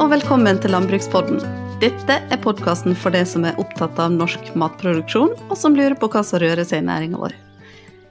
og 0.00 0.08
velkommen 0.08 0.56
til 0.56 0.72
Landbrukspodden. 0.72 1.42
Dette 1.82 2.14
er 2.32 2.38
podkasten 2.40 2.94
for 2.96 3.12
deg 3.12 3.26
som 3.28 3.44
er 3.44 3.58
opptatt 3.60 3.98
av 4.00 4.14
norsk 4.14 4.46
matproduksjon, 4.56 5.34
og 5.52 5.58
som 5.60 5.74
lurer 5.76 5.92
på 6.00 6.08
hva 6.08 6.22
som 6.24 6.40
rører 6.40 6.64
seg 6.64 6.80
i 6.80 6.86
næringa 6.86 7.20
vår. 7.20 7.34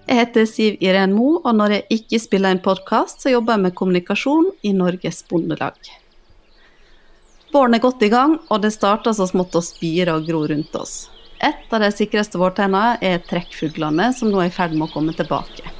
Jeg 0.05 0.19
heter 0.19 0.45
Siv 0.45 0.77
Iren 0.85 1.15
Mo, 1.17 1.39
og 1.39 1.57
når 1.57 1.73
jeg 1.73 1.97
ikke 1.97 2.19
spiller 2.21 2.53
en 2.53 2.61
podkast, 2.61 3.23
så 3.23 3.33
jobber 3.33 3.57
jeg 3.57 3.63
med 3.63 3.75
kommunikasjon 3.79 4.51
i 4.69 4.75
Norges 4.77 5.23
Bondelag. 5.31 5.79
Våren 7.49 7.79
er 7.79 7.81
godt 7.81 8.05
i 8.05 8.11
gang, 8.13 8.37
og 8.53 8.61
det 8.61 8.75
starter 8.77 9.17
så 9.17 9.25
smått 9.31 9.57
å 9.57 9.65
spire 9.65 10.13
og 10.19 10.29
gro 10.29 10.43
rundt 10.51 10.77
oss. 10.77 11.07
Et 11.41 11.73
av 11.73 11.81
de 11.81 11.89
sikreste 11.95 12.37
vårtegnene 12.37 12.99
er 13.01 13.25
trekkfuglene, 13.25 14.11
som 14.13 14.29
nå 14.29 14.45
er 14.45 14.53
i 14.53 14.53
ferd 14.53 14.77
med 14.77 14.91
å 14.91 14.93
komme 14.93 15.17
tilbake. 15.17 15.78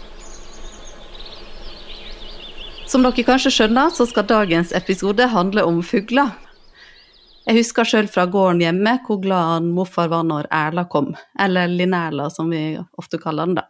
Som 2.90 3.04
dere 3.06 3.22
kanskje 3.22 3.52
skjønner, 3.54 3.92
så 3.94 4.08
skal 4.10 4.26
dagens 4.26 4.72
episode 4.74 5.28
handle 5.30 5.62
om 5.70 5.84
fugler. 5.86 6.32
Jeg 7.46 7.60
husker 7.60 7.86
sjøl 7.86 8.08
fra 8.10 8.24
gården 8.26 8.64
hjemme 8.64 8.96
hvor 9.06 9.20
glad 9.22 9.68
morfar 9.76 10.08
var 10.10 10.24
når 10.26 10.48
Erla 10.50 10.88
kom, 10.90 11.12
eller 11.38 11.70
Linerla 11.70 12.32
som 12.34 12.50
vi 12.50 12.80
ofte 12.98 13.20
kaller 13.22 13.46
den 13.46 13.60
da. 13.60 13.68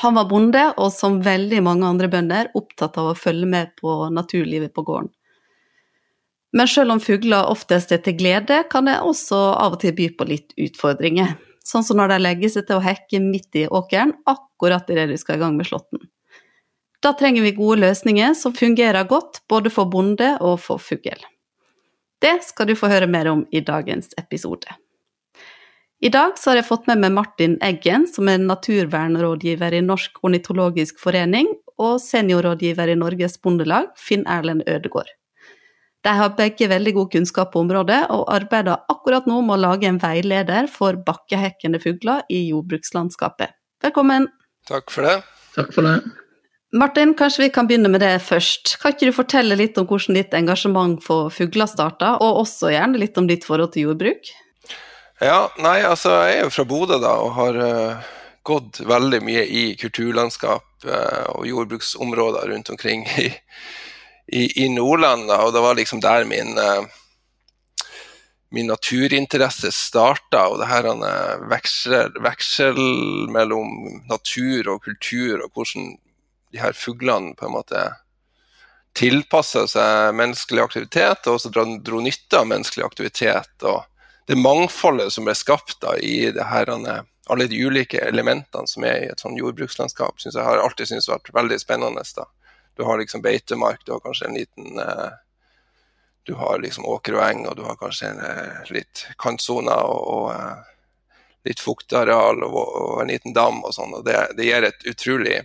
Han 0.00 0.16
var 0.16 0.28
bonde, 0.30 0.62
og 0.80 0.88
som 0.94 1.18
veldig 1.20 1.58
mange 1.66 1.84
andre 1.84 2.08
bønder, 2.08 2.48
opptatt 2.56 2.96
av 3.02 3.10
å 3.10 3.18
følge 3.18 3.48
med 3.50 3.74
på 3.76 3.96
naturlivet 4.14 4.72
på 4.72 4.86
gården. 4.88 5.10
Men 6.56 6.70
selv 6.70 6.94
om 6.94 7.02
fugler 7.02 7.50
oftest 7.50 7.92
er 7.92 8.00
til 8.06 8.16
glede, 8.22 8.62
kan 8.72 8.88
det 8.88 9.02
også 9.04 9.42
av 9.50 9.76
og 9.76 9.82
til 9.84 9.92
by 9.98 10.06
på 10.16 10.28
litt 10.30 10.56
utfordringer. 10.56 11.36
Sånn 11.66 11.84
som 11.84 12.00
når 12.00 12.14
de 12.14 12.18
legger 12.24 12.54
seg 12.56 12.70
til 12.70 12.80
å 12.80 12.86
hekke 12.88 13.20
midt 13.20 13.60
i 13.60 13.66
åkeren, 13.68 14.16
akkurat 14.24 14.88
idet 14.88 15.10
du 15.12 15.18
skal 15.20 15.36
i 15.36 15.44
gang 15.44 15.60
med 15.60 15.68
slåtten. 15.68 16.08
Da 17.00 17.14
trenger 17.16 17.42
vi 17.42 17.56
gode 17.56 17.80
løsninger 17.80 18.34
som 18.36 18.52
fungerer 18.52 19.08
godt 19.08 19.40
både 19.48 19.72
for 19.72 19.88
bonde 19.88 20.34
og 20.44 20.58
for 20.60 20.82
fugl. 20.82 21.22
Det 22.20 22.36
skal 22.44 22.68
du 22.68 22.76
få 22.76 22.90
høre 22.92 23.08
mer 23.08 23.30
om 23.30 23.46
i 23.50 23.62
dagens 23.64 24.12
episode. 24.20 24.68
I 26.00 26.08
dag 26.12 26.36
har 26.44 26.56
jeg 26.56 26.64
fått 26.64 26.86
med 26.88 27.00
meg 27.00 27.12
Martin 27.16 27.56
Eggen, 27.64 28.06
som 28.08 28.28
er 28.28 28.40
naturvernrådgiver 28.40 29.76
i 29.76 29.82
Norsk 29.84 30.20
ornitologisk 30.24 31.00
forening, 31.00 31.48
og 31.80 31.98
seniorrådgiver 32.04 32.92
i 32.92 32.96
Norges 33.00 33.36
Bondelag, 33.40 33.88
Finn 33.96 34.24
Erlend 34.28 34.64
Ødegård. 34.68 35.08
De 36.04 36.14
har 36.16 36.32
begge 36.36 36.68
veldig 36.68 36.94
god 36.96 37.10
kunnskap 37.12 37.52
på 37.52 37.60
området, 37.64 38.00
og 38.12 38.28
arbeider 38.32 38.80
akkurat 38.92 39.28
nå 39.28 39.42
med 39.44 39.58
å 39.58 39.62
lage 39.66 39.88
en 39.88 40.00
veileder 40.00 40.68
for 40.72 41.00
bakkehekkende 41.04 41.80
fugler 41.80 42.24
i 42.32 42.46
jordbrukslandskapet. 42.48 43.52
Velkommen! 43.84 44.28
Takk 44.68 44.92
for 44.92 45.08
det. 45.08 45.20
Takk 45.56 45.72
for 45.76 45.88
det. 45.88 45.98
Martin, 46.72 47.16
kanskje 47.18 47.42
vi 47.42 47.50
kan 47.50 47.66
begynne 47.66 47.90
med 47.90 47.98
det 47.98 48.20
først. 48.22 48.76
Kan 48.78 48.92
ikke 48.94 49.08
du 49.08 49.14
fortelle 49.16 49.56
litt 49.58 49.78
om 49.80 49.88
hvordan 49.90 50.14
ditt 50.14 50.34
engasjement 50.38 51.00
for 51.02 51.32
fugler 51.34 51.66
starta, 51.66 52.12
og 52.22 52.44
også 52.44 52.70
gjerne 52.70 53.00
litt 53.02 53.16
om 53.18 53.26
ditt 53.26 53.42
forhold 53.46 53.72
til 53.74 53.88
jordbruk? 53.88 54.28
Ja, 55.18 55.48
nei, 55.58 55.80
altså 55.82 56.12
jeg 56.28 56.36
er 56.36 56.44
jo 56.46 56.52
fra 56.54 56.64
Bodø 56.70 57.00
da, 57.02 57.16
og 57.24 57.34
har 57.34 57.58
uh, 57.58 58.12
gått 58.46 58.78
veldig 58.86 59.18
mye 59.26 59.42
i 59.50 59.64
kulturlandskap 59.80 60.86
uh, 60.86 61.26
og 61.34 61.48
jordbruksområder 61.48 62.52
rundt 62.52 62.70
omkring 62.70 63.02
i, 63.18 63.26
i, 64.30 64.44
i 64.62 64.68
Nordland. 64.70 65.26
Da, 65.28 65.40
og 65.48 65.56
det 65.56 65.64
var 65.64 65.74
liksom 65.74 66.04
der 66.04 66.22
min, 66.30 66.54
uh, 66.54 66.86
min 68.54 68.70
naturinteresse 68.70 69.72
starta. 69.74 70.46
Og 70.46 70.62
det 70.62 70.70
her 70.70 70.86
veksel, 71.50 72.14
veksel 72.22 72.78
mellom 73.34 73.74
natur 74.06 74.70
og 74.76 74.86
kultur, 74.86 75.42
og 75.42 75.50
hvordan 75.50 75.90
de 76.52 76.60
her 76.62 76.72
fuglene 76.76 77.34
på 77.38 77.46
en 77.46 77.54
måte 77.54 77.82
tilpassa 78.96 79.66
seg 79.70 80.16
menneskelig 80.18 80.64
aktivitet, 80.64 81.26
og 81.26 81.38
også 81.38 81.52
dro, 81.54 81.66
dro 81.84 82.00
nytte 82.02 82.40
av 82.40 82.48
menneskelig 82.50 82.84
aktivitet. 82.86 83.52
og 83.62 83.84
Det 84.26 84.38
mangfoldet 84.38 85.12
som 85.14 85.28
ble 85.28 85.36
skapt 85.38 85.78
da, 85.84 85.96
i 85.96 86.30
her, 86.30 86.72
alle 87.30 87.46
de 87.46 87.62
ulike 87.62 88.02
elementene 88.02 88.66
som 88.66 88.84
er 88.84 89.04
i 89.04 89.10
et 89.12 89.22
sånn 89.22 89.38
jordbrukslandskap, 89.38 90.18
synes 90.20 90.38
jeg 90.38 90.46
har 90.46 90.62
alltid 90.62 90.90
syntes 90.90 91.10
vært 91.10 91.32
veldig 91.34 91.60
spennende. 91.62 92.04
da. 92.16 92.26
Du 92.76 92.84
har 92.84 92.98
liksom 92.98 93.22
beitemark, 93.22 93.84
du 93.86 93.92
har 93.92 94.00
kanskje 94.00 94.26
en 94.28 94.38
liten 94.38 94.78
eh, 94.78 95.10
Du 96.22 96.34
har 96.34 96.58
liksom 96.60 96.84
åker 96.84 97.14
og 97.16 97.22
eng, 97.24 97.46
og 97.48 97.56
du 97.56 97.62
har 97.64 97.76
kanskje 97.80 98.10
en, 98.10 98.18
eh, 98.20 98.66
litt 98.70 99.06
kantsoner 99.18 99.82
og, 99.88 100.02
og 100.08 100.26
eh, 100.34 101.16
litt 101.48 101.60
fuktareal 101.60 102.44
og, 102.44 102.58
og, 102.60 103.00
en 103.02 103.08
liten 103.08 103.32
dam 103.32 103.62
og 103.64 103.72
sånn. 103.74 103.94
og 103.96 104.04
det, 104.04 104.18
det 104.36 104.46
gir 104.46 104.66
et 104.68 104.84
utrolig 104.92 105.38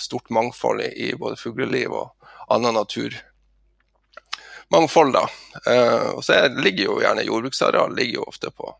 stort 0.00 0.30
mangfold 0.30 0.82
i, 0.82 0.90
i 1.08 1.14
både 1.16 1.36
fugleliv 1.40 1.92
og 1.92 2.30
annen 2.52 2.74
natur. 2.74 3.16
Mangfold, 4.72 5.12
da. 5.12 5.28
Eh, 5.66 6.08
og 6.16 6.24
så 6.24 6.46
ligger 6.48 6.88
jo 6.88 7.00
gjerne 7.02 7.26
jordbruksareal 7.26 7.94
ligger 7.96 8.20
jo 8.20 8.30
ofte 8.32 8.50
på 8.50 8.72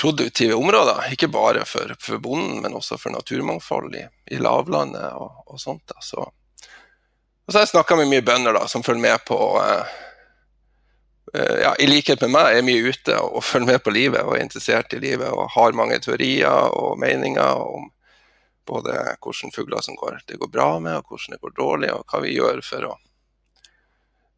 produktive 0.00 0.54
områder. 0.54 1.12
Ikke 1.12 1.28
bare 1.28 1.64
for, 1.64 1.94
for 2.00 2.18
bonden, 2.18 2.60
men 2.62 2.74
også 2.74 2.98
for 2.98 3.10
naturmangfold 3.10 3.96
i, 3.96 4.04
i 4.30 4.38
lavlandet 4.38 5.12
og, 5.16 5.42
og 5.46 5.60
sånt. 5.60 5.82
Da. 5.88 5.98
Så, 6.00 6.20
og 6.20 7.52
så 7.52 7.58
har 7.58 7.66
jeg 7.66 7.74
snakka 7.74 7.98
med 7.98 8.10
mye 8.12 8.24
bønder 8.24 8.56
da, 8.56 8.66
som 8.68 8.84
følger 8.86 9.02
med 9.02 9.24
på 9.28 9.38
eh, 9.62 9.94
eh, 11.34 11.56
ja, 11.64 11.74
I 11.78 11.88
likhet 11.90 12.22
med 12.26 12.34
meg 12.36 12.58
er 12.58 12.66
mye 12.66 12.92
ute 12.92 13.16
og, 13.18 13.42
følger 13.44 13.72
med 13.72 13.82
på 13.84 13.94
livet 13.94 14.22
og 14.22 14.36
er 14.36 14.44
interessert 14.44 14.94
i 14.94 15.02
livet 15.02 15.30
og 15.32 15.50
har 15.56 15.76
mange 15.76 15.98
teorier 16.04 16.70
og 16.76 17.00
meninger 17.00 17.64
om 17.64 17.90
både 18.70 18.96
hvilke 19.18 19.50
fugler 19.54 19.82
som 19.84 19.98
går, 19.98 20.20
det 20.26 20.38
går 20.40 20.50
bra 20.52 20.72
med, 20.80 21.00
og 21.00 21.10
hvordan 21.10 21.34
det 21.34 21.42
går 21.42 21.56
dårlig, 21.58 21.92
og 21.94 22.04
hva 22.06 22.22
vi 22.22 22.34
gjør 22.36 22.62
for 22.64 22.86
å, 22.86 22.92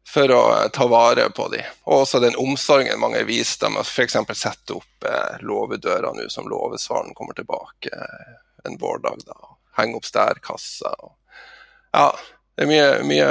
for 0.09 0.33
å 0.33 0.41
eh, 0.57 0.69
ta 0.73 0.87
vare 0.89 1.29
på 1.37 1.47
dem. 1.53 1.69
Og 1.85 2.03
også 2.03 2.21
den 2.23 2.37
omsorgen 2.41 3.01
mange 3.01 3.23
viser 3.29 3.67
dem, 3.67 3.79
f.eks. 3.83 4.17
sette 4.39 4.77
opp 4.77 5.09
eh, 5.09 5.41
låvedøra 5.45 6.13
nå 6.17 6.29
som 6.33 6.49
låvesvaren 6.49 7.13
kommer 7.17 7.37
tilbake 7.37 7.93
eh, 7.93 8.37
en 8.65 8.79
vårdag. 8.81 9.25
da, 9.29 9.53
Henge 9.77 9.99
opp 10.01 10.09
stærkasser. 10.09 11.11
Ja, 11.93 12.09
det 12.57 12.65
er 12.65 12.69
mye, 12.69 12.89
mye, 13.09 13.29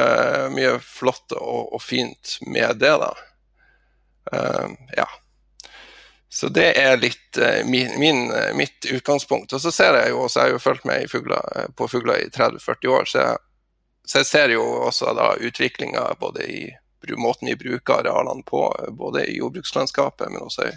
mye 0.54 0.78
flott 0.82 1.34
og, 1.36 1.74
og, 1.74 1.82
fint 1.82 2.38
med 2.46 2.78
det, 2.82 2.94
da. 3.02 3.12
Uh, 4.32 4.70
ja. 4.96 5.06
Så 6.32 6.48
det 6.48 6.70
er 6.80 6.94
litt 6.96 7.36
uh, 7.36 7.60
min, 7.68 7.90
min, 8.00 8.30
eh, 8.32 8.54
mitt 8.56 8.86
utgangspunkt. 8.88 9.52
Og 9.52 9.60
så 9.60 9.72
ser 9.72 9.98
jeg 10.00 10.14
jo 10.14 10.22
også, 10.24 10.38
jeg 10.40 10.48
har 10.48 10.54
jo 10.54 10.62
fulgt 10.64 10.86
med 10.88 11.10
fugler, 11.12 11.48
eh, 11.56 11.66
på 11.76 11.88
fugler 11.92 12.22
i 12.22 12.30
30-40 12.32 12.88
år, 12.88 13.04
så 13.10 13.18
jeg, 13.18 13.42
så 14.08 14.22
jeg, 14.22 14.28
ser 14.30 14.54
jo 14.54 14.62
også 14.86 15.12
da 15.18 15.26
utviklinga 15.36 16.06
både 16.20 16.46
i 16.48 16.62
måten 17.20 17.50
vi 17.50 17.58
bruker 17.60 18.00
arealene 18.00 18.46
på, 18.48 18.62
både 18.96 19.26
i 19.28 19.36
jordbrukslandskapet, 19.42 20.32
men 20.32 20.46
også 20.46 20.70
i 20.70 20.72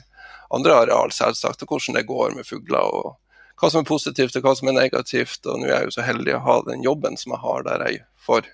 andre 0.60 0.76
areal, 0.82 1.16
selvsagt, 1.16 1.64
og 1.64 1.72
hvordan 1.72 2.02
det 2.02 2.10
går 2.12 2.36
med 2.36 2.50
fugler. 2.52 2.92
og 2.92 3.16
hva 3.56 3.72
som 3.72 3.86
er 3.86 3.88
positivt 3.88 4.36
og 4.36 4.44
hva 4.44 4.56
som 4.60 4.68
er 4.68 4.76
negativt. 4.76 5.40
Og 5.48 5.62
nå 5.62 5.70
er 5.70 5.78
jeg 5.78 5.88
jo 5.88 5.96
så 5.96 6.04
heldig 6.10 6.36
å 6.36 6.44
ha 6.50 6.60
den 6.68 6.84
jobben 6.84 7.16
som 7.16 7.32
jeg 7.32 7.44
har, 7.48 7.64
der 7.64 7.88
jeg 7.88 8.04
får 8.28 8.52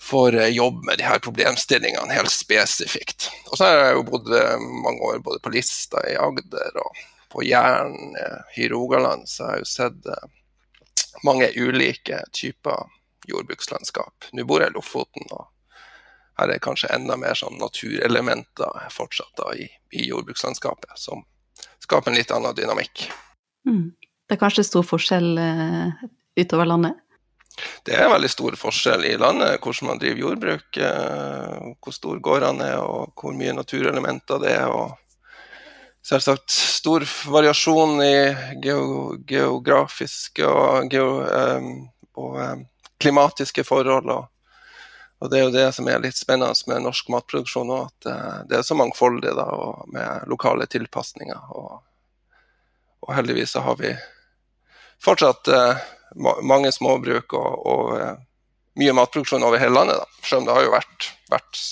får 0.00 0.34
eh, 0.34 0.48
jobbe 0.48 0.86
med 0.86 0.98
de 0.98 1.04
her 1.04 1.18
problemstillingene 1.18 2.14
helt 2.14 2.32
spesifikt. 2.32 3.30
Og 3.50 3.58
så 3.58 3.64
har 3.64 3.78
jeg 3.82 3.96
jo 3.98 4.06
bodd 4.08 4.32
eh, 4.34 4.56
mange 4.84 5.00
år 5.10 5.22
både 5.24 5.42
på 5.44 5.52
Lista 5.54 6.02
i 6.08 6.16
Agder 6.16 6.78
og 6.82 7.02
på 7.32 7.44
Jæren 7.44 8.16
eh, 8.16 8.60
i 8.62 8.68
Rogaland, 8.68 9.28
så 9.28 9.44
jeg 9.44 9.50
har 9.50 9.62
jo 9.64 9.68
sett 9.68 10.10
mange 11.26 11.50
ulike 11.56 12.22
typer 12.32 12.86
jordbrukslandskap. 13.28 14.30
Nå 14.32 14.44
bor 14.48 14.62
jeg 14.62 14.72
i 14.72 14.76
Lofoten, 14.76 15.26
og 15.34 15.48
her 16.38 16.54
er 16.54 16.62
kanskje 16.62 16.92
enda 16.94 17.18
mer 17.18 17.36
sånn 17.36 17.58
naturelementer 17.60 18.86
fortsatt 18.94 19.34
da, 19.40 19.50
i, 19.58 19.66
i, 19.90 20.06
jordbrukslandskapet, 20.08 20.94
som 20.96 21.24
skaper 21.82 22.12
en 22.12 22.18
litt 22.18 22.32
annen 22.32 22.56
dynamikk. 22.56 23.08
Mm. 23.68 23.90
Det 24.28 24.36
er 24.36 24.40
kanskje 24.40 24.66
stor 24.68 24.86
forskjell 24.86 25.28
uh, 25.40 26.06
utover 26.38 26.68
landet? 26.68 27.00
Det 27.86 27.96
er 27.96 28.10
veldig 28.10 28.30
stor 28.30 28.56
forskjell 28.58 29.04
i 29.08 29.16
landet 29.20 29.60
hvordan 29.62 29.90
man 29.92 30.00
driver 30.00 30.22
jordbruk. 30.22 30.78
Eh, 30.80 31.68
hvor 31.82 31.94
stor 31.94 32.18
gårdene 32.24 32.72
er 32.74 32.80
og 32.82 33.12
hvor 33.18 33.36
mye 33.36 33.54
naturelementer 33.56 34.42
det 34.42 34.54
er. 34.56 34.72
og 34.72 34.96
Selvsagt 36.08 36.50
stor 36.50 37.04
variasjon 37.28 37.98
i 38.00 38.16
geografiske 39.28 40.46
og, 40.46 40.94
um, 40.94 41.72
og 42.16 42.38
um, 42.38 42.62
klimatiske 43.02 43.64
forhold. 43.66 44.08
Og, 44.14 44.28
og, 45.18 45.28
det 45.28 45.40
er 45.40 45.44
jo 45.44 45.52
det 45.52 45.66
som 45.76 45.90
er 45.90 46.00
litt 46.00 46.16
spennende 46.16 46.70
med 46.70 46.86
norsk 46.86 47.10
matproduksjon 47.12 47.74
òg, 47.74 47.90
at 47.90 48.48
det 48.48 48.56
er 48.56 48.64
så 48.64 48.78
mangfoldig 48.78 49.34
da, 49.36 49.48
med 49.92 50.30
lokale 50.32 50.70
tilpasninger. 50.70 51.50
Og, 51.60 51.82
og 53.04 53.12
heldigvis 53.18 53.52
så 53.58 53.66
har 53.66 53.76
vi 53.82 53.92
fortsatt 55.04 55.50
uh, 55.52 55.84
mange 56.42 56.72
småbruk 56.72 57.34
og, 57.38 57.66
og 57.66 57.92
uh, 57.98 58.16
mye 58.78 58.94
matproduksjon 58.94 59.44
over 59.44 59.58
hele 59.58 59.74
landet. 59.74 59.98
Da. 60.00 60.26
Selv 60.26 60.42
om 60.42 60.48
det 60.48 60.56
har 60.56 60.66
jo 60.66 60.74
vært, 60.74 61.08
vært 61.30 61.62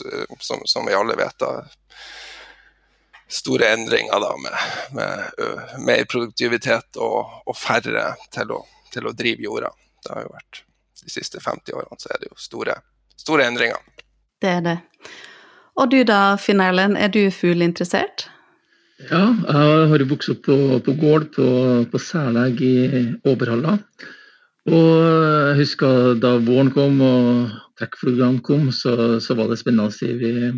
som, 0.40 0.62
som, 0.64 0.86
vi 0.86 0.96
alle 0.96 1.16
vet, 1.18 1.38
da, 1.38 1.64
store 3.28 3.72
endringer 3.74 4.20
da, 4.22 4.32
med, 4.42 4.56
med 4.98 5.84
mer 5.86 6.04
produktivitet 6.10 6.98
og, 7.02 7.42
og 7.46 7.58
færre 7.58 8.12
til 8.34 8.54
å, 8.54 8.60
til 8.94 9.06
å, 9.06 9.14
drive 9.14 9.46
jorda. 9.46 9.70
Det 10.02 10.14
har 10.14 10.26
jo 10.26 10.34
vært 10.34 10.62
De 11.02 11.10
siste 11.10 11.40
50 11.42 11.74
årene 11.78 11.98
så 12.02 12.10
er 12.14 12.22
det 12.22 12.30
jo 12.30 12.38
store, 12.40 12.78
store 13.18 13.46
endringer. 13.46 13.78
Det 14.42 14.50
er 14.58 14.62
det. 14.64 14.78
Og 15.76 15.90
du 15.92 16.00
da, 16.08 16.36
Finn 16.40 16.62
Erlend, 16.64 16.96
er 16.98 17.12
du 17.12 17.28
fugleinteressert? 17.30 18.28
Ja, 18.96 19.26
jeg 19.28 19.88
har 19.90 20.02
vokst 20.08 20.30
opp 20.32 20.46
på, 20.46 20.54
på 20.80 20.92
gård 20.96 21.26
på, 21.34 21.46
på 21.92 21.98
Sæleg 22.00 22.62
i 22.64 22.76
Åberhalla. 23.28 23.74
Og 24.66 24.86
jeg 25.04 25.58
husker 25.60 26.16
da 26.18 26.38
våren 26.42 26.72
kom 26.72 27.02
og 27.04 27.52
trekkfuglene 27.76 28.40
kom, 28.46 28.70
så, 28.72 29.20
så, 29.20 29.36
var 29.36 29.52
det 29.52 29.60
spennende. 29.60 29.92
Vi, 30.22 30.50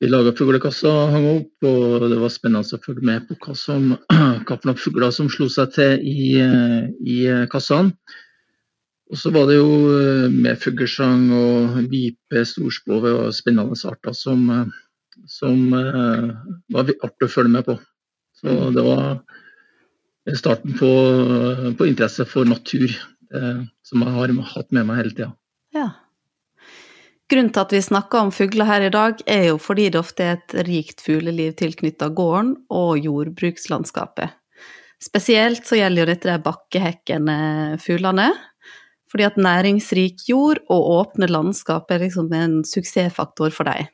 vi 0.00 0.10
laga 0.10 0.32
fuglekasser 0.34 0.88
og 0.88 1.12
hang 1.12 1.28
opp, 1.34 1.68
og 1.68 2.08
det 2.10 2.18
var 2.22 2.32
spennende 2.32 2.78
å 2.78 2.82
følge 2.86 3.04
med 3.12 3.28
på 3.28 3.36
hva 3.44 3.56
som, 3.60 3.92
hvilke 4.48 4.76
fugler 4.80 5.12
som 5.12 5.28
slo 5.28 5.50
seg 5.52 5.76
til 5.76 6.00
i, 6.00 6.40
i 7.04 7.18
kassene. 7.52 7.92
Og 9.12 9.20
så 9.20 9.30
var 9.30 9.44
det 9.46 9.58
jo 9.58 9.72
eh, 9.92 10.30
med 10.32 10.56
fuglesang 10.58 11.28
og 11.36 11.76
vipe, 11.92 12.40
storspove 12.48 13.12
og 13.18 13.34
spennende 13.36 13.76
arter 13.90 14.16
som, 14.16 14.48
eh, 14.50 14.72
som 15.30 15.72
uh, 15.72 16.30
var 16.72 16.92
artig 16.92 17.28
å 17.28 17.32
følge 17.32 17.54
med 17.56 17.66
på. 17.68 17.78
Så 18.38 18.50
mm. 18.50 18.76
det 18.76 18.84
var 18.86 20.36
starten 20.38 20.76
på, 20.78 20.92
på 21.78 21.88
interesse 21.88 22.26
for 22.28 22.48
natur, 22.48 22.92
uh, 23.34 23.64
som 23.86 24.04
jeg 24.04 24.16
har 24.16 24.34
hatt 24.54 24.72
med 24.74 24.88
meg 24.88 25.02
hele 25.02 25.14
tida. 25.14 25.30
Ja. 25.74 25.90
Grunnen 27.32 27.54
til 27.56 27.64
at 27.64 27.72
vi 27.72 27.80
snakker 27.82 28.20
om 28.20 28.32
fugler 28.34 28.68
her 28.68 28.84
i 28.84 28.92
dag, 28.92 29.20
er 29.26 29.48
jo 29.48 29.60
fordi 29.62 29.88
det 29.90 30.00
ofte 30.00 30.26
er 30.26 30.34
et 30.36 30.56
rikt 30.68 31.00
fugleliv 31.04 31.54
tilknytta 31.56 32.10
gården 32.12 32.52
og 32.74 32.98
jordbrukslandskapet. 33.00 34.34
Spesielt 35.02 35.64
så 35.66 35.78
gjelder 35.78 36.04
jo 36.04 36.10
dette 36.12 36.30
de 36.30 36.44
bakkehekkende 36.44 37.38
fuglene, 37.82 38.28
fordi 39.10 39.26
at 39.26 39.40
næringsrik 39.40 40.24
jord 40.28 40.60
og 40.72 40.88
åpne 40.98 41.28
landskap 41.30 41.90
er 41.92 42.04
liksom 42.04 42.32
en 42.36 42.60
suksessfaktor 42.66 43.52
for 43.54 43.68
dem. 43.68 43.88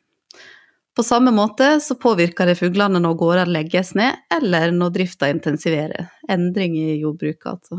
På 1.01 1.05
samme 1.05 1.31
måte 1.33 1.79
så 1.81 1.95
påvirker 1.97 2.51
det 2.51 2.59
fuglene 2.59 3.01
når 3.01 3.15
gårder 3.17 3.49
legges 3.49 3.95
ned, 3.97 4.19
eller 4.37 4.69
når 4.77 4.91
drifta 4.93 5.31
intensiverer. 5.33 6.11
Endring 6.29 6.75
i 6.77 6.99
jordbruket, 7.01 7.47
altså. 7.55 7.79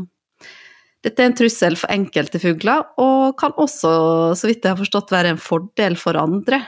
Dette 1.06 1.22
er 1.22 1.30
en 1.30 1.36
trussel 1.38 1.78
for 1.78 1.94
enkelte 1.94 2.40
fugler, 2.42 2.82
og 2.98 3.36
kan 3.38 3.54
også, 3.62 3.92
så 4.34 4.50
vidt 4.50 4.66
jeg 4.66 4.74
har 4.74 4.80
forstått, 4.80 5.14
være 5.14 5.36
en 5.36 5.38
fordel 5.38 5.94
for 6.02 6.18
andre. 6.18 6.58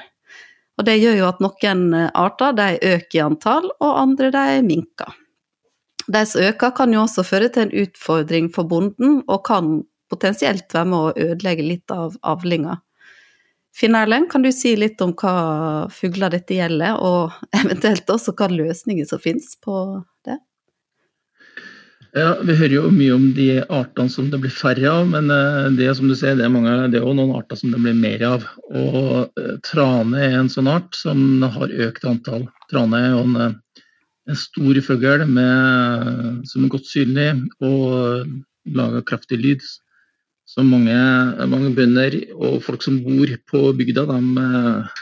Og 0.79 0.87
det 0.87 0.95
gjør 1.01 1.19
jo 1.25 1.27
at 1.33 1.43
noen 1.43 1.85
arter 2.15 2.55
de 2.61 2.71
øker 2.93 3.19
i 3.19 3.25
antall, 3.27 3.67
og 3.75 4.00
andre 4.05 4.31
de 4.39 4.62
minker. 4.71 5.11
De 6.07 6.23
som 6.23 6.47
øker, 6.53 6.71
kan 6.79 6.95
jo 6.95 7.03
også 7.03 7.27
føre 7.27 7.50
til 7.50 7.67
en 7.67 7.77
utfordring 7.83 8.53
for 8.55 8.71
bonden, 8.71 9.25
og 9.27 9.43
kan 9.50 9.81
potensielt 10.07 10.71
være 10.71 10.93
med 10.95 11.00
å 11.03 11.31
ødelegge 11.33 11.67
litt 11.67 11.99
av 11.99 12.15
avlinga. 12.23 12.79
Finn 13.75 13.97
Erlend, 13.99 14.31
kan 14.31 14.44
du 14.44 14.53
si 14.55 14.76
litt 14.79 15.00
om 15.03 15.12
hva 15.19 15.88
fugler 15.91 16.31
dette 16.31 16.55
gjelder, 16.55 16.99
og 17.03 17.35
eventuelt 17.62 18.11
også 18.11 18.35
hva 18.38 18.50
løsninger 18.53 19.09
som 19.09 19.23
finnes 19.23 19.56
på 19.65 19.79
det? 20.26 20.38
Ja, 22.15 22.37
Vi 22.47 22.55
hører 22.55 22.76
jo 22.76 22.91
mye 22.94 23.15
om 23.17 23.25
de 23.35 23.49
artene 23.65 24.12
som 24.12 24.29
det 24.31 24.38
blir 24.44 24.55
færre 24.55 24.87
av, 24.87 25.09
men 25.11 25.32
eh, 25.35 25.73
det 25.75 25.88
som 25.99 26.06
du 26.06 26.15
ser, 26.15 26.37
det 26.38 26.47
er, 26.47 26.53
mange, 26.55 26.76
det 26.93 27.00
er 27.00 27.03
jo 27.09 27.17
noen 27.19 27.35
arter 27.35 27.59
som 27.59 27.75
det 27.75 27.81
blir 27.82 27.97
mer 27.99 28.23
av. 28.29 28.47
Og 28.71 29.41
eh, 29.43 29.56
Trane 29.67 30.21
er 30.23 30.37
en 30.38 30.50
sånn 30.53 30.71
art 30.71 30.94
som 30.94 31.43
har 31.43 31.75
økt 31.88 32.06
antall. 32.06 32.47
Trane 32.71 33.00
er 33.00 33.17
jo 33.17 33.25
en, 33.25 33.35
eh, 33.43 33.82
en 34.31 34.38
stor 34.38 34.79
fugl 34.87 35.26
som 35.26 36.62
er 36.62 36.71
godt 36.73 36.87
synlig 36.88 37.26
og 37.67 38.31
lager 38.79 39.05
kraftig 39.11 39.41
lyd. 39.43 39.67
Så 40.55 40.62
mange, 40.62 40.95
mange, 41.51 41.73
bønder 41.75 42.15
og 42.37 42.61
folk 42.62 42.85
som 42.85 43.01
bor 43.03 43.31
på 43.51 43.61
bygda, 43.75 44.05
de, 44.06 44.43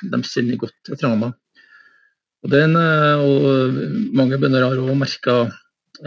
de 0.08 0.20
kjenner 0.24 0.56
godt 0.60 0.76
til 0.88 0.96
trana. 0.96 1.28
Og, 2.42 2.48
den, 2.54 2.72
og 2.72 3.80
mange 4.16 4.38
bønder 4.40 4.64
har 4.64 4.80
òg 4.80 4.94
merka 4.96 5.34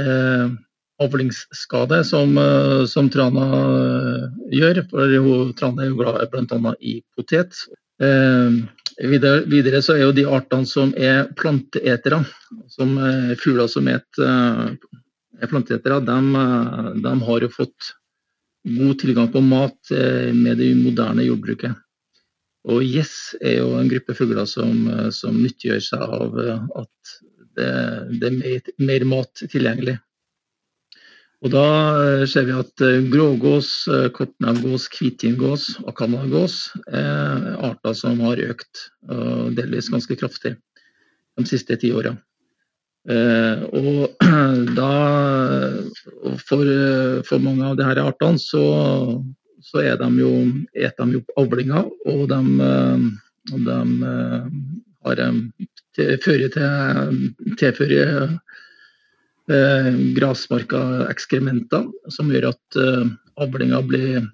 eh, 0.02 0.56
avlingsskade 1.06 2.00
som, 2.10 2.34
som, 2.90 3.12
trana 3.14 3.46
gjør. 4.50 4.82
For 4.90 5.14
trana 5.60 5.86
er 5.86 5.92
jo 5.92 6.00
glad 6.00 6.26
bl.a. 6.34 6.74
i 6.82 6.96
potet. 7.14 7.60
Eh, 8.02 8.58
videre, 9.14 9.44
videre, 9.52 9.84
så 9.86 9.94
er 9.94 10.08
jo 10.08 10.16
de 10.18 10.26
artene 10.26 10.66
som 10.72 10.96
er 10.98 11.30
planteetere, 11.38 12.24
som 12.74 12.98
er 12.98 13.38
fugler 13.44 13.70
som 13.70 13.94
et, 13.94 14.10
er 14.26 15.54
planteetere, 15.54 16.02
de, 16.10 16.18
de 17.06 17.16
har 17.30 17.46
jo 17.46 17.52
fått 17.54 17.94
god 18.66 19.00
tilgang 19.00 19.32
på 19.32 19.42
mat 19.42 19.92
eh, 19.92 20.34
med 20.34 20.58
det 20.58 20.72
moderne 20.80 21.26
jordbruket. 21.26 21.76
Og 22.66 22.82
gjess 22.82 23.36
er 23.46 23.60
jo 23.60 23.76
en 23.78 23.90
gruppe 23.92 24.16
fugler 24.18 24.48
som, 24.50 24.88
eh, 24.90 25.12
som 25.14 25.38
nyttiggjør 25.38 25.84
seg 25.86 26.02
av 26.18 26.40
eh, 26.42 26.66
at 26.82 27.14
det, 27.56 27.70
det 28.20 28.32
er 28.32 28.40
mer, 28.40 28.74
mer, 28.90 29.08
mat 29.14 29.46
tilgjengelig. 29.52 30.00
Og 31.46 31.52
Da 31.54 31.66
ser 32.26 32.48
vi 32.48 32.56
at 32.58 32.82
grågås, 33.12 33.68
kortnevgås, 34.18 34.88
hvittinngås 34.90 35.66
og 35.84 35.92
canadagås 36.00 36.56
er 36.90 37.60
arter 37.68 37.94
som 37.94 38.24
har 38.26 38.42
økt, 38.42 38.88
delvis 39.54 39.92
ganske 39.94 40.18
kraftig, 40.18 40.56
de 41.38 41.46
siste 41.46 41.78
ti 41.78 41.92
åra. 41.94 42.16
Eh, 43.06 43.64
og 43.78 44.16
da, 44.80 44.94
for, 46.42 46.70
for, 47.28 47.44
mange 47.44 47.68
av 47.68 47.78
disse 47.78 48.06
artene 48.10 48.42
så, 48.42 48.64
så 49.62 49.84
er 49.84 50.00
de 50.02 50.10
jo, 50.24 50.32
et 50.74 50.98
de 50.98 51.20
jo 51.20 51.22
avlinger, 51.42 51.92
og 52.10 52.26
de, 52.32 52.42
de 53.54 53.78
har, 55.06 55.22
tilfører 55.96 56.56
til, 56.56 57.20
tilfører 57.62 58.24
eh, 59.54 59.92
grasmarka 60.18 60.82
ekskrementer 61.12 61.86
som 62.14 62.32
gjør 62.34 62.50
at 62.54 62.80
eh, 62.82 63.06
avlinga 63.42 63.84
blir, 63.86 64.26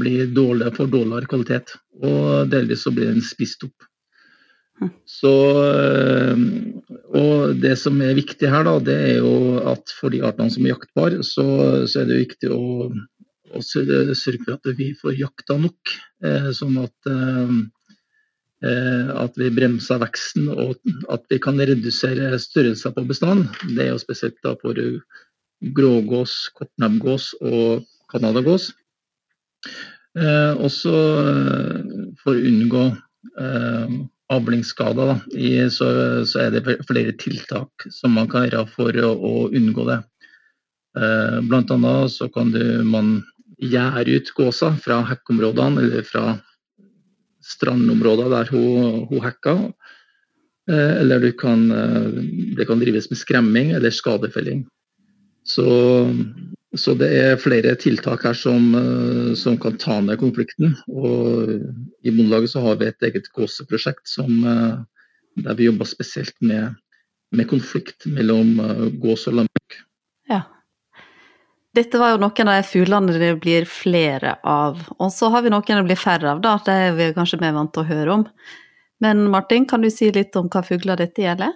blir 0.00 0.32
dårlig, 0.32 0.72
får 0.78 0.88
dårligere 0.94 1.30
kvalitet. 1.30 1.76
Og 2.00 2.48
delvis 2.52 2.84
så 2.86 2.92
blir 2.94 3.12
den 3.12 3.24
spist 3.24 3.64
opp. 3.66 3.90
Så, 5.08 5.32
eh, 5.64 6.40
og 7.16 7.60
Det 7.62 7.76
som 7.80 7.96
er 8.04 8.16
viktig 8.18 8.50
her, 8.50 8.66
da, 8.66 8.76
det 8.82 8.96
er 9.10 9.14
jo 9.24 9.60
at 9.72 9.92
for 9.96 10.12
de 10.12 10.20
artene 10.26 10.52
som 10.52 10.66
er 10.66 10.74
jaktbare, 10.74 11.22
så, 11.24 11.46
så, 11.88 12.02
er 12.02 12.10
det 12.10 12.24
viktig 12.26 12.50
å, 12.52 12.90
å, 12.90 13.62
sørge 13.64 14.42
for 14.44 14.58
at 14.58 14.68
vi 14.76 14.90
får 14.98 15.16
jakta 15.16 15.56
nok. 15.62 15.94
Eh, 16.26 16.50
sånn 16.56 16.76
at, 16.82 16.96
eh, 17.08 17.54
at 19.16 19.38
vi 19.40 19.52
bremser 19.56 20.02
veksten 20.02 20.50
og 20.52 20.76
at 21.12 21.24
vi 21.32 21.38
kan 21.40 21.60
redusere 21.60 22.36
størrelser 22.42 22.92
på 22.96 23.06
bestanden. 23.08 23.48
Det 23.72 23.86
er 23.86 23.94
jo 23.94 24.02
spesielt 24.02 24.36
da 24.44 24.56
for 24.60 24.76
grågås, 25.76 26.36
kortnebbgås 26.56 27.30
og 27.40 27.86
canadagås. 28.12 28.74
Også 30.16 30.92
for 32.22 32.32
å 32.32 32.44
unngå 32.48 32.84
avlingsskader, 34.32 35.20
så, 35.70 35.88
så, 36.26 36.40
er 36.42 36.54
det 36.54 36.78
flere 36.88 37.14
tiltak 37.20 37.86
som 37.94 38.16
man 38.18 38.28
kan 38.30 38.48
gjøre 38.48 38.66
for 38.72 38.98
å, 38.98 39.12
å 39.14 39.32
unngå 39.54 39.86
det. 39.86 40.00
Eh, 40.96 41.38
annet 41.38 42.12
så 42.12 42.28
kan 42.32 42.50
du, 42.50 42.62
man 42.84 43.20
gjære 43.62 44.18
ut 44.18 44.32
gåsa 44.36 44.72
fra 44.82 45.00
hekkområdene 45.08 45.84
eller 45.84 46.04
fra 46.04 46.36
strandområder 47.46 48.32
der 48.32 48.50
hun, 48.52 49.06
hun 49.10 49.22
hekker. 49.24 49.60
Eh, 50.70 50.92
eller 51.02 51.22
du 51.22 51.30
kan, 51.32 51.70
eh, 51.70 52.22
det 52.56 52.66
kan 52.66 52.80
drives 52.82 53.10
med 53.10 53.20
skremming 53.20 53.70
eller 53.76 53.94
skadefelling. 53.94 54.66
Så 55.46 55.66
så 56.76 56.94
det 56.98 57.08
er 57.12 57.38
flere 57.40 57.74
tiltak 57.80 58.24
her 58.26 58.36
som, 58.36 58.74
eh, 58.74 59.34
som, 59.38 59.56
kan 59.60 59.76
ta 59.80 60.00
ned 60.00 60.18
konflikten. 60.20 60.76
Og 60.88 61.52
I 62.04 62.12
Bondelaget 62.12 62.52
så 62.52 62.62
har 62.64 62.80
vi 62.80 62.90
et 62.90 63.08
eget 63.08 63.30
gåseprosjekt 63.36 64.08
som, 64.08 64.32
eh, 64.44 64.76
der 65.44 65.54
vi 65.54 65.68
jobber 65.68 65.84
spesielt 65.84 66.34
med, 66.40 66.74
med, 67.32 67.48
konflikt 67.48 68.06
mellom 68.06 68.60
eh, 68.60 68.84
gås 69.02 69.26
og 69.28 69.40
landbruk. 69.40 69.78
Ja. 70.28 70.42
Dette 71.76 72.00
var 72.00 72.14
jo 72.14 72.22
noen 72.22 72.48
av 72.48 72.62
de 72.62 72.68
fuglene 72.68 73.18
det 73.20 73.34
blir 73.40 73.68
flere 73.68 74.38
av. 74.42 74.80
Og 74.98 75.12
så 75.12 75.28
har 75.32 75.44
vi 75.44 75.52
noen 75.52 75.82
det 75.82 75.88
blir 75.90 76.00
færre 76.00 76.32
av, 76.32 76.40
da. 76.40 76.56
Det 76.64 76.72
er 76.72 76.96
vi 76.96 77.12
kanskje 77.16 77.40
mer 77.40 77.56
vant 77.56 77.72
til 77.72 77.84
å 77.84 77.90
høre 77.90 78.18
om. 78.20 78.26
Men 79.00 79.26
Martin, 79.28 79.66
kan 79.68 79.82
du 79.84 79.90
si 79.92 80.08
litt 80.10 80.36
om 80.36 80.48
hva 80.48 80.64
fugler 80.64 80.96
dette 80.96 81.20
gjelder? 81.20 81.52